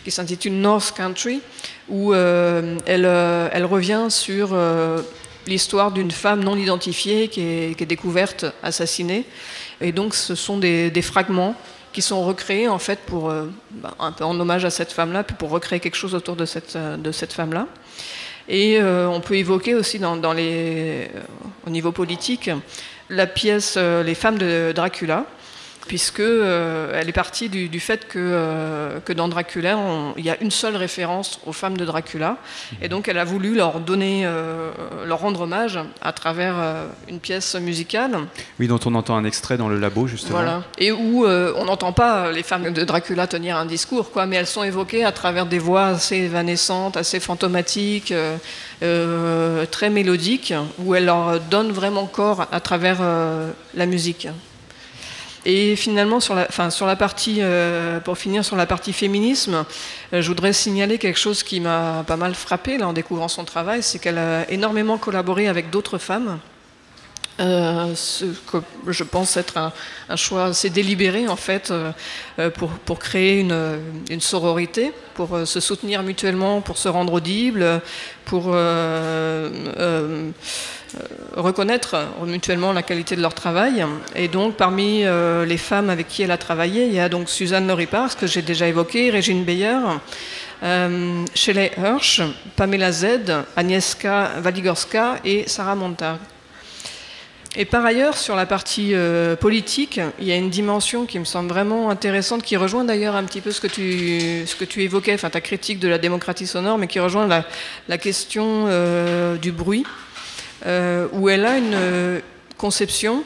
[0.06, 1.42] qui s'intitule North Country,
[1.90, 4.56] où elle, revient sur
[5.48, 9.26] l'histoire d'une femme non identifiée qui est, découverte assassinée.
[9.82, 11.54] Et donc, ce sont des fragments
[11.94, 15.24] qui sont recréés en fait pour euh, bah, un peu en hommage à cette femme-là,
[15.24, 17.68] puis pour recréer quelque chose autour de cette, euh, femme-là.
[18.50, 21.10] Et euh, on peut évoquer aussi dans, dans les,
[21.66, 22.50] au niveau politique
[23.10, 25.26] la pièce Les femmes de Dracula,
[25.88, 29.78] puisque euh, elle est partie du, fait que, euh, que dans Dracula,
[30.18, 32.38] il y a une seule référence aux femmes de Dracula,
[32.82, 34.72] et donc elle a voulu leur donner, euh,
[35.06, 36.56] leur rendre hommage à travers
[37.08, 38.18] une pièce musicale.
[38.60, 40.38] Oui, dont on entend un extrait dans le labo justement.
[40.38, 44.38] Voilà, et où on n'entend pas les femmes de Dracula tenir un discours, quoi, mais
[44.38, 48.14] elles sont évoquées à travers des voix assez évanescentes, assez fantomatiques.
[49.72, 53.00] très mélodiques, où elle leur donne vraiment corps à travers
[53.74, 54.28] la musique.
[55.46, 59.66] Et finalement, sur la, sur la partie, euh, pour finir sur la partie féminisme,
[60.14, 63.84] euh, je voudrais signaler quelque chose qui m'a pas mal frappé en découvrant son travail,
[63.84, 66.40] c'est qu'elle a énormément collaboré avec d'autres femmes.
[67.40, 71.92] Euh, ce que je pense être un, choix assez délibéré en fait euh,
[72.52, 77.82] pour, pour, créer une, sororité, pour se soutenir mutuellement, pour se rendre audible,
[78.26, 78.54] pour
[80.96, 81.02] euh,
[81.36, 83.86] reconnaître mutuellement la qualité de leur travail.
[84.16, 87.30] Et donc, parmi euh, les femmes avec qui elle a travaillé, il y a donc
[87.30, 89.80] Suzanne Noripars, que j'ai déjà évoqué, Régine Beyer,
[90.62, 92.22] euh, Shelley Hirsch,
[92.56, 93.06] Pamela Z,
[93.56, 96.18] Agnieszka Waligorska et Sarah Montag.
[97.56, 98.96] Et par ailleurs, sur la partie
[99.40, 103.24] politique, il y a une dimension qui me semble vraiment intéressante, qui rejoint d'ailleurs un
[103.26, 103.68] petit peu ce que
[104.66, 108.68] tu, évoquais, enfin ta critique de la démocratie sonore, mais qui rejoint la, question
[109.38, 109.86] du bruit.
[110.66, 112.20] Euh, où elle a une euh,
[112.58, 113.26] conception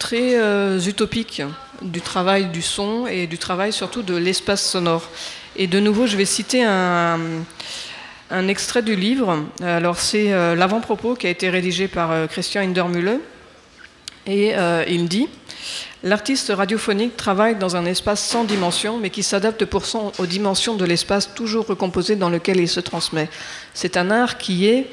[0.00, 1.40] très euh, utopique
[1.82, 5.08] du travail du son et du travail surtout de l'espace sonore.
[5.54, 7.20] Et de nouveau, je vais citer un,
[8.30, 9.44] un extrait du livre.
[9.62, 13.20] Alors, c'est l'avant-propos qui a été rédigé par Christian Hindermühle.
[14.28, 14.54] Et
[14.88, 15.26] il dit
[16.04, 20.84] L'artiste radiophonique travaille dans un espace sans dimension, mais qui s'adapte pourtant aux dimensions de
[20.84, 23.28] l'espace toujours recomposé dans lequel il se transmet.
[23.74, 24.86] C'est un art qui est,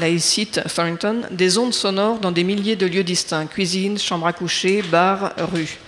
[0.00, 4.26] Là, il cite Thornton, des ondes sonores dans des milliers de lieux distincts, cuisine, chambre
[4.26, 5.78] à coucher, bar, rue.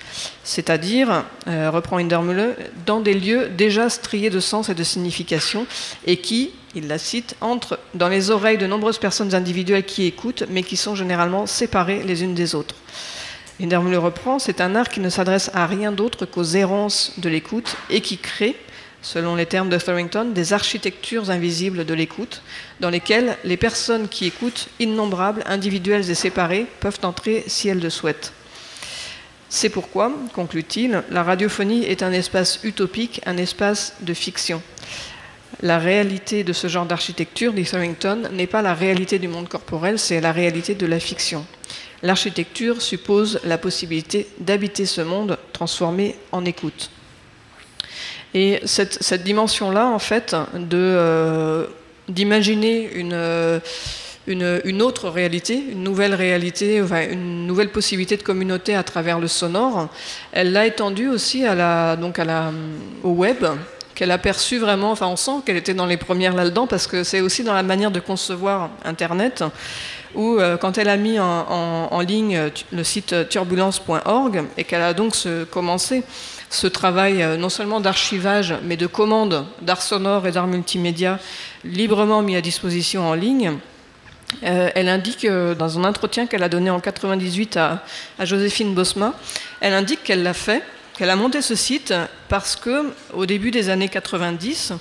[0.45, 2.53] C'est-à-dire, euh, reprend Hindermüller,
[2.87, 5.67] dans des lieux déjà striés de sens et de signification,
[6.07, 10.45] et qui, il la cite, entrent dans les oreilles de nombreuses personnes individuelles qui écoutent,
[10.51, 12.75] mais qui sont généralement séparées les unes des autres.
[13.61, 17.77] Hindermüller reprend, c'est un art qui ne s'adresse à rien d'autre qu'aux errances de l'écoute
[17.89, 18.55] et qui crée,
[19.01, 22.43] selon les termes de Thorington, des architectures invisibles de l'écoute,
[22.81, 27.91] dans lesquelles les personnes qui écoutent, innombrables, individuelles et séparées, peuvent entrer si elles le
[27.91, 28.33] souhaitent.
[29.49, 34.61] C'est pourquoi, conclut-il, la radiophonie est un espace utopique, un espace de fiction.
[35.63, 39.99] La réalité de ce genre d'architecture, dit Thorington, n'est pas la réalité du monde corporel,
[39.99, 41.47] c'est la réalité de la fiction.
[42.03, 46.90] L'architecture suppose la possibilité d'habiter ce monde transformé en écoute.
[48.35, 50.37] Et cette, dimension-là, en fait,
[50.75, 51.67] euh,
[52.07, 53.61] d'imaginer euh,
[54.27, 59.88] une, autre réalité, une nouvelle réalité, une nouvelle possibilité de communauté à travers le sonore,
[60.33, 63.47] elle l'a étendue aussi au web,
[63.97, 67.03] qu'elle a perçu vraiment, enfin on sent qu'elle était dans les premières là-dedans, parce que
[67.03, 69.42] c'est aussi dans la manière de concevoir Internet,
[70.15, 75.15] où euh, quand elle a mis en, ligne le site turbulence.org, et qu'elle a donc
[75.51, 76.05] commencé
[76.51, 81.19] ce travail euh, non seulement d'archivage, mais de commande d'art sonore et d'art multimédia
[81.65, 83.55] librement mis à disposition en ligne,
[84.42, 87.85] elle indique dans un entretien qu'elle a donné en 98 à,
[88.19, 89.15] à Joséphine Bosma,
[89.61, 90.63] elle indique qu'elle l'a fait
[90.97, 91.92] qu'elle a monté ce site
[92.29, 94.73] parce que au début des années 90,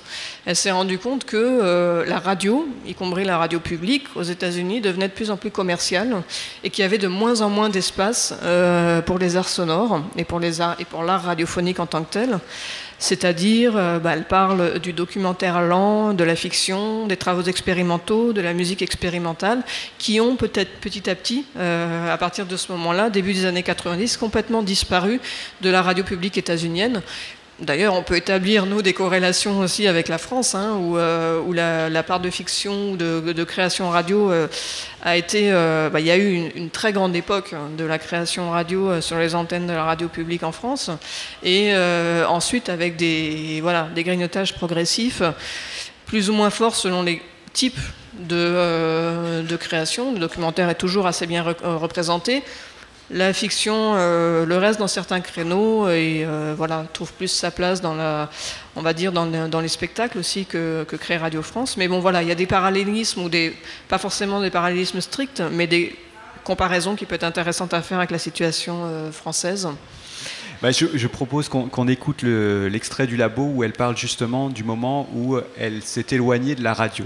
[0.46, 4.80] elle s'est rendue compte que euh, la radio, y compris la radio publique aux États-Unis,
[4.80, 6.22] devenait de plus en plus commerciale
[6.64, 10.24] et qu'il y avait de moins en moins d'espace euh, pour les arts sonores et
[10.24, 12.38] pour l'art radiophonique en tant que tel.
[12.98, 18.40] C'est-à-dire, euh, bah, elle parle du documentaire lent, de la fiction, des travaux expérimentaux, de
[18.40, 19.62] la musique expérimentale,
[19.98, 23.62] qui ont peut-être petit à petit, euh, à partir de ce moment-là, début des années
[23.62, 25.20] 90, complètement disparu
[25.60, 27.02] de la radio publique états-unienne.
[27.58, 32.02] D'ailleurs, on peut établir, nous, des corrélations aussi avec la France, hein, où, euh, la,
[32.02, 34.46] part de fiction ou de, création radio euh,
[35.02, 35.50] a été...
[35.50, 39.16] Euh, bah, il y a eu une, très grande époque de la création radio sur
[39.18, 40.90] les antennes de la radio publique en France.
[41.42, 41.72] Et
[42.28, 45.22] ensuite, avec des, voilà, des grignotages progressifs,
[46.04, 47.22] plus ou moins forts selon les
[47.54, 47.80] types
[48.18, 50.12] de création.
[50.12, 52.42] Le documentaire est toujours assez bien représenté
[53.10, 57.80] la fiction euh, le reste dans certains créneaux et euh, voilà trouve plus sa place
[57.80, 58.28] dans la
[58.74, 62.28] on va dire dans, les spectacles aussi que, crée Radio France mais bon voilà il
[62.28, 63.54] y a des parallélismes ou des
[63.88, 65.94] pas forcément des parallélismes stricts mais des
[66.42, 69.68] comparaisons qui peuvent être intéressantes à faire avec la situation euh, française
[70.62, 75.36] bah, je, propose qu'on écoute l'extrait du labo où elle parle justement du moment où
[75.58, 77.04] elle s'est éloignée de la radio.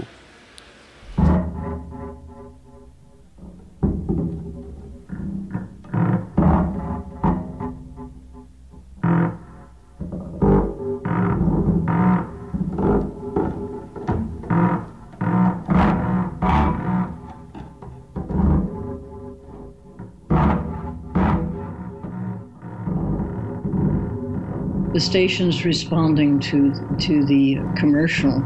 [25.01, 28.41] Stations responding to, to the commercial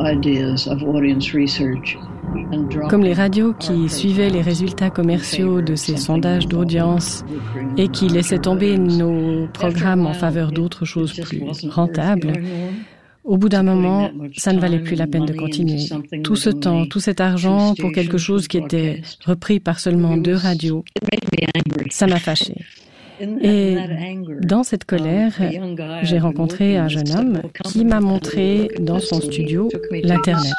[0.00, 1.96] ideas of audience research
[2.88, 7.24] comme les radios qui suivaient les résultats commerciaux de ces sondages d'audience
[7.76, 12.32] et qui laissaient tomber nos programmes en faveur d'autres choses plus rentables,
[13.24, 15.84] au bout d'un moment, ça ne valait plus la peine de continuer.
[16.22, 20.36] Tout ce temps, tout cet argent pour quelque chose qui était repris par seulement deux
[20.36, 20.84] radios,
[21.90, 22.54] ça m'a fâché.
[23.42, 23.76] Et
[24.40, 25.32] dans cette colère,
[26.02, 30.52] j'ai rencontré un jeune homme qui m'a montré dans son studio l'Internet.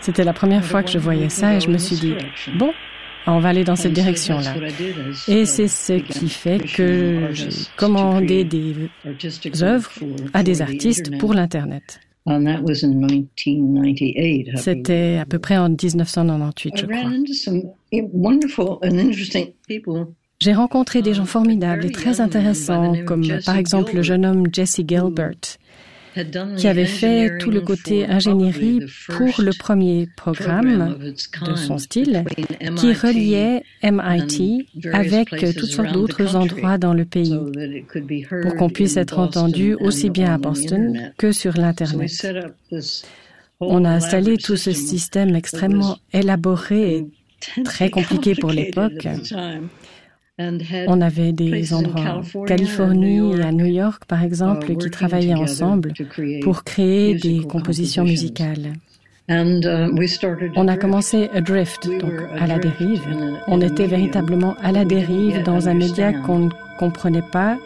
[0.00, 2.14] C'était la première fois que je voyais ça et je me suis dit,
[2.56, 2.72] bon,
[3.26, 4.54] on va aller dans cette direction-là.
[5.28, 8.74] Et c'est ce qui fait que j'ai commandé des
[9.62, 9.90] œuvres
[10.32, 12.00] à des artistes pour l'Internet.
[14.56, 17.10] C'était à peu près en 1998, je crois.
[20.40, 24.80] J'ai rencontré des gens formidables et très intéressants, comme par exemple le jeune homme Jesse
[24.86, 25.58] Gilbert,
[26.56, 30.96] qui avait fait tout le côté ingénierie pour le premier programme
[31.46, 32.24] de son style,
[32.76, 37.38] qui reliait MIT avec toutes sortes d'autres endroits dans le pays,
[38.42, 42.10] pour qu'on puisse être entendu aussi bien à Boston que sur l'Internet.
[43.60, 49.06] On a installé tout ce système extrêmement élaboré et très compliqué pour l'époque.
[50.38, 55.92] On avait des endroits en Californie et à New York, par exemple, qui travaillaient ensemble
[56.42, 58.72] pour créer des compositions musicales.
[59.28, 63.02] On a commencé Adrift, donc à la dérive.
[63.46, 67.56] On était véritablement à la dérive dans un média qu'on ne comprenait pas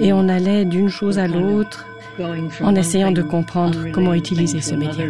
[0.00, 1.86] et on allait d'une chose à l'autre
[2.60, 5.06] en essayant de comprendre comment utiliser ce média.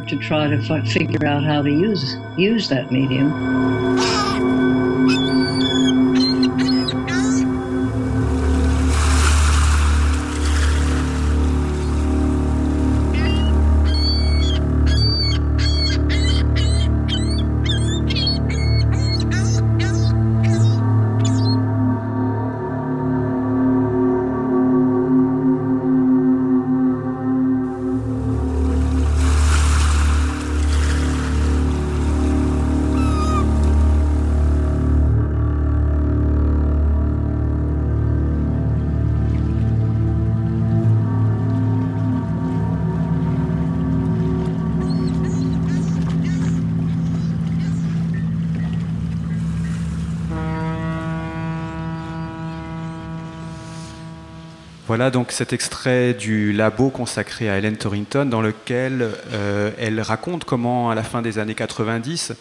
[54.90, 60.42] Voilà donc cet extrait du labo consacré à Helen Torrington dans lequel euh, elle raconte
[60.42, 62.32] comment à la fin des années 90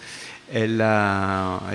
[0.52, 0.84] elle,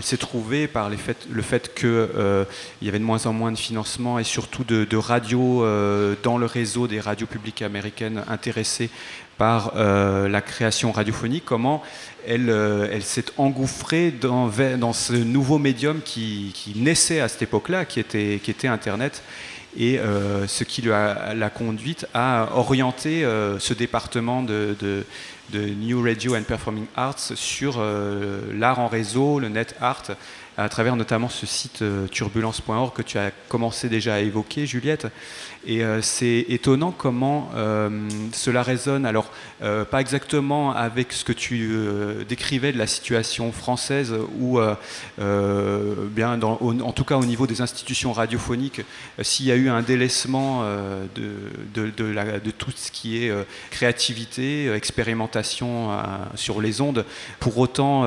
[0.02, 2.44] s'est trouvée par le fait qu'il euh,
[2.82, 6.38] y avait de moins en moins de financement et surtout de, de radios euh, dans
[6.38, 8.90] le réseau des radios publiques américaines intéressées
[9.38, 11.82] par la création radiophonique, comment
[12.24, 19.22] elle, s'est engouffrée dans, ce nouveau médium qui, naissait à cette époque-là, qui était Internet
[19.78, 19.98] et
[20.46, 23.24] ce qui l'a conduite à orienter
[23.58, 24.74] ce département de,
[25.52, 30.02] New Radio and Performing Arts sur euh, l'art en réseau, le net art,
[30.56, 35.06] à travers notamment ce site euh, turbulence.org que tu as commencé déjà à évoquer, Juliette.
[35.66, 37.50] Et euh, c'est étonnant comment
[38.32, 41.70] cela résonne, alors pas exactement avec ce que tu
[42.28, 44.58] décrivais de la situation française, ou
[45.18, 48.82] bien en tout cas au niveau des institutions radiophoniques,
[49.22, 50.64] s'il y a eu un délaissement
[51.14, 53.32] de, tout ce qui est
[53.70, 55.90] créativité, expérimentation
[56.34, 57.04] sur les ondes,
[57.40, 58.06] pour autant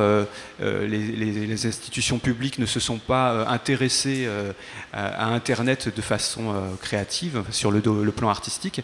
[0.59, 4.51] les, institutions publiques ne se sont pas euh, intéressés euh,
[4.93, 7.81] à, Internet de façon euh, créative sur le,
[8.11, 8.81] plan artistique.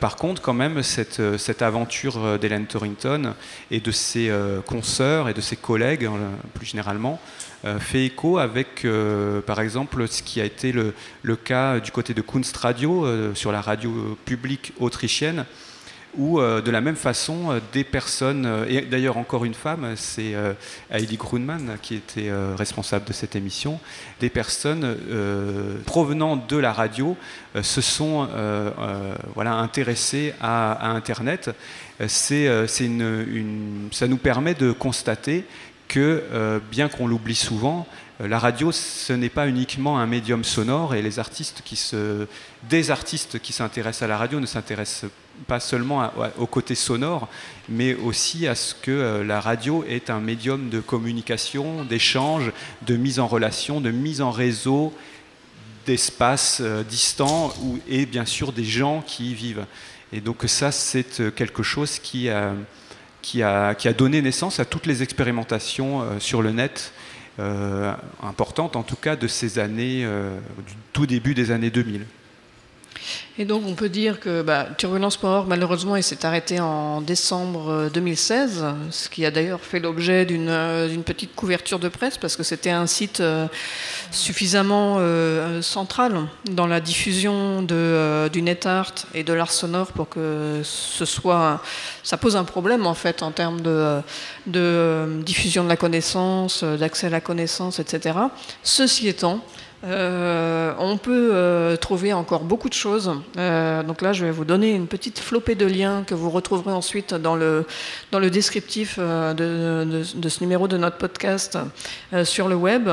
[0.00, 3.34] par contre, quand même, cette, cette aventure d'Hélène Torrington
[3.70, 4.32] et de ses
[4.66, 6.08] consoeurs et de ses collègues,
[6.54, 7.20] plus généralement,
[7.80, 8.86] fait écho avec,
[9.46, 13.52] par exemple, ce qui a été le, le cas du côté de Kunst Radio, sur
[13.52, 15.44] la radio publique autrichienne,
[16.16, 19.94] où euh, de la même façon, euh, des personnes, euh, et d'ailleurs encore une femme,
[19.96, 20.34] c'est
[20.90, 23.80] Heidi Grunman qui était responsable de cette émission,
[24.20, 24.96] des personnes
[25.86, 27.16] provenant de la radio
[27.62, 28.28] se sont
[29.34, 31.50] voilà, intéressées à, Internet.
[32.06, 35.44] C'est, ça nous permet de constater
[35.88, 37.86] que, bien qu'on l'oublie souvent,
[38.20, 42.26] la radio, ce n'est pas uniquement un médium sonore et les artistes qui se,
[42.68, 45.10] des artistes qui s'intéressent à la radio ne s'intéressent
[45.46, 47.28] pas seulement au côté sonore,
[47.68, 52.96] mais aussi à ce que euh, la radio est un médium de communication, d'échange, de
[52.96, 54.92] mise en relation, de mise en réseau
[55.86, 57.52] d'espaces euh, distants
[57.88, 59.66] et bien sûr des gens qui y vivent.
[60.12, 62.52] Et donc ça, c'est euh, quelque chose qui a,
[63.22, 66.92] qui, a, qui a, donné naissance à toutes les expérimentations sur le net,
[68.22, 70.04] importantes en tout cas de ces années,
[70.66, 72.04] du tout début des années 2000.
[73.40, 78.60] Et donc on peut dire que bah, Turbulence.org, malheureusement, il s'est arrêté en décembre 2016,
[78.60, 82.42] euh, ce qui a d'ailleurs fait l'objet euh, d'une petite couverture de presse, parce que
[82.42, 83.46] c'était un site euh,
[84.10, 84.98] suffisamment
[85.60, 91.04] central dans la diffusion de, du net art et de l'art sonore pour que ce
[91.04, 91.62] soit...
[92.02, 97.10] Ça pose un problème, en fait, en termes de diffusion de la connaissance, d'accès à
[97.10, 98.18] la connaissance, etc.
[98.62, 99.44] Ceci étant,
[99.84, 103.12] euh, on peut euh, trouver encore beaucoup de choses.
[103.36, 106.72] Euh, donc là, je vais vous donner une petite flopée de liens que vous retrouverez
[106.72, 107.64] ensuite dans le,
[108.10, 111.58] dans le descriptif de, ce numéro de notre podcast
[112.24, 112.88] sur le web.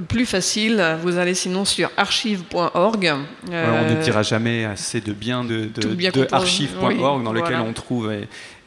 [0.02, 3.14] Plus facile, vous allez sinon sur archive.org.
[3.48, 5.70] on ne euh, dira jamais assez de bien de,
[6.32, 8.12] archive.org dans lequel on trouve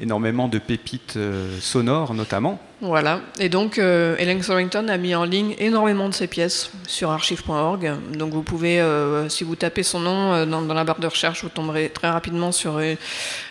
[0.00, 2.58] énormément de pépites euh, sonores notamment.
[2.80, 7.10] Voilà, et donc euh, Helen Thorington a mis en ligne énormément de ses pièces sur
[7.10, 7.92] archive.org.
[8.16, 8.82] Donc vous pouvez,
[9.28, 12.80] si vous tapez son nom dans, la barre de recherche, vous tomberez très rapidement sur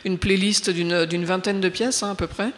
[0.06, 2.50] une playlist d'une vingtaine de pièces hein, à peu près.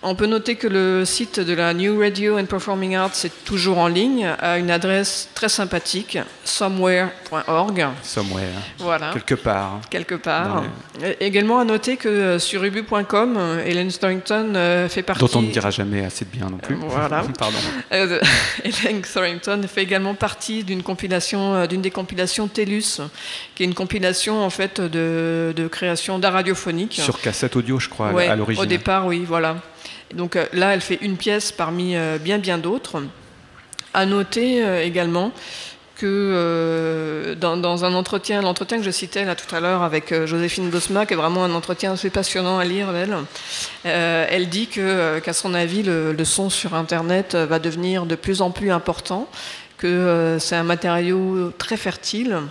[0.00, 3.78] On peut noter que le site de la New Radio and Performing Arts est toujours
[3.78, 7.86] en ligne à une adresse très sympathique, somewhere.org.
[8.04, 8.46] Somewhere.
[8.78, 9.10] Voilà.
[9.12, 9.80] Quelque part.
[9.90, 10.62] Quelque part.
[11.18, 15.20] Également à noter que euh, sur ubu.com, euh, Helen Storrington euh, fait partie.
[15.20, 16.76] Dont on ne dira jamais assez de bien non plus.
[16.76, 17.24] Voilà.
[17.38, 17.58] Pardon.
[17.90, 18.20] Helen
[19.04, 23.00] Storrington fait également partie d'une compilation, d'une des compilations TELUS,
[23.56, 27.00] qui est une compilation en fait de, de création d'art radiophonique.
[27.02, 28.62] Sur cassette audio, je crois, à l'origine.
[28.62, 29.56] Au départ, oui, voilà.
[30.14, 33.02] Donc euh, là, elle fait une pièce parmi euh, bien bien d'autres.
[33.94, 35.32] À noter euh, également
[35.96, 41.06] que dans, un entretien, l'entretien que je citais là tout à l'heure avec Joséphine Bosma,
[41.06, 43.16] qui est vraiment un entretien assez passionnant à lire d'elle,
[43.82, 48.52] elle dit que, qu'à son avis, le, son sur Internet va devenir de plus en
[48.52, 49.28] plus important
[49.76, 52.42] que c'est un matériau très fertile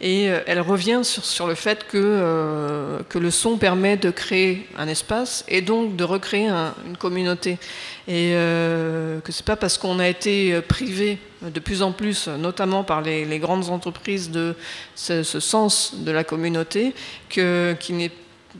[0.00, 4.68] et euh, elle revient sur, le fait que, euh, que le son permet de créer
[4.76, 6.48] un espace et donc de recréer
[6.86, 7.58] une communauté.
[8.06, 12.28] Et euh, que ce n'est pas parce qu'on a été privé de plus en plus,
[12.28, 14.54] notamment par les, grandes entreprises, de
[14.94, 16.94] ce, sens de la communauté,
[17.28, 18.12] que, qui n'est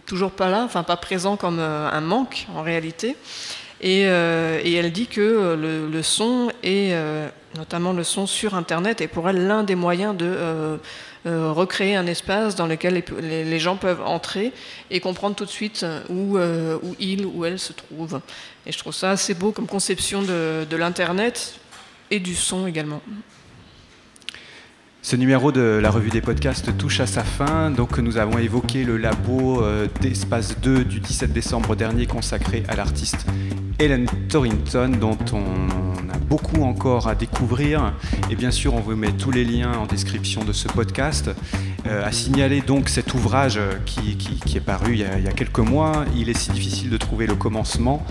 [0.07, 3.17] toujours pas là, enfin pas présent comme un manque en réalité.
[3.81, 6.93] Et, et elle dit que le, le son est,
[7.57, 10.79] notamment le son sur Internet, est pour elle l'un des moyens de
[11.27, 14.53] euh, recréer un espace dans lequel les, gens peuvent entrer
[14.89, 18.21] et comprendre tout de suite où, euh, où il ou elle se trouve.
[18.65, 21.55] Et je trouve ça assez beau comme conception de l'Internet
[22.11, 23.03] et du son également.
[25.01, 27.71] Ce numéro de la revue des podcasts touche à sa fin.
[27.71, 32.75] Donc, nous avons évoqué le labo euh, d'Espace 2 du 17 décembre dernier consacré à
[32.75, 33.25] l'artiste
[33.79, 37.95] Helen Torrington, dont on a beaucoup encore à découvrir.
[38.29, 41.31] Et bien sûr, on vous met tous les liens en description de ce podcast.
[41.87, 44.19] Euh, à signaler donc cet ouvrage qui,
[44.57, 46.05] est paru il y, a, quelques mois.
[46.17, 48.05] Il est si difficile de trouver le commencement.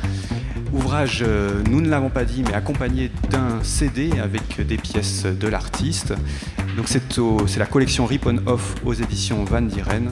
[0.73, 5.47] Ouvrage, euh, nous ne l'avons pas dit, mais accompagné d'un CD avec des pièces de
[5.47, 6.13] l'artiste.
[6.75, 10.11] Donc c'est la collection Rip on Off aux éditions Van Dieren.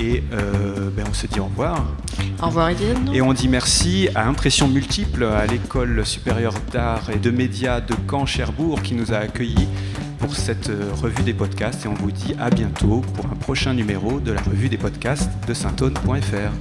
[0.00, 1.84] Et euh, ben on se dit au revoir.
[2.42, 3.10] Au revoir Étienne.
[3.14, 7.94] Et on dit merci à Impression Multiple, à l'école supérieure d'art et de médias de
[8.10, 9.68] Caen-Cherbourg qui nous a accueillis
[10.18, 11.84] pour cette euh, revue des podcasts.
[11.84, 15.30] Et on vous dit à bientôt pour un prochain numéro de la revue des podcasts
[15.46, 16.52] de saintone.fr.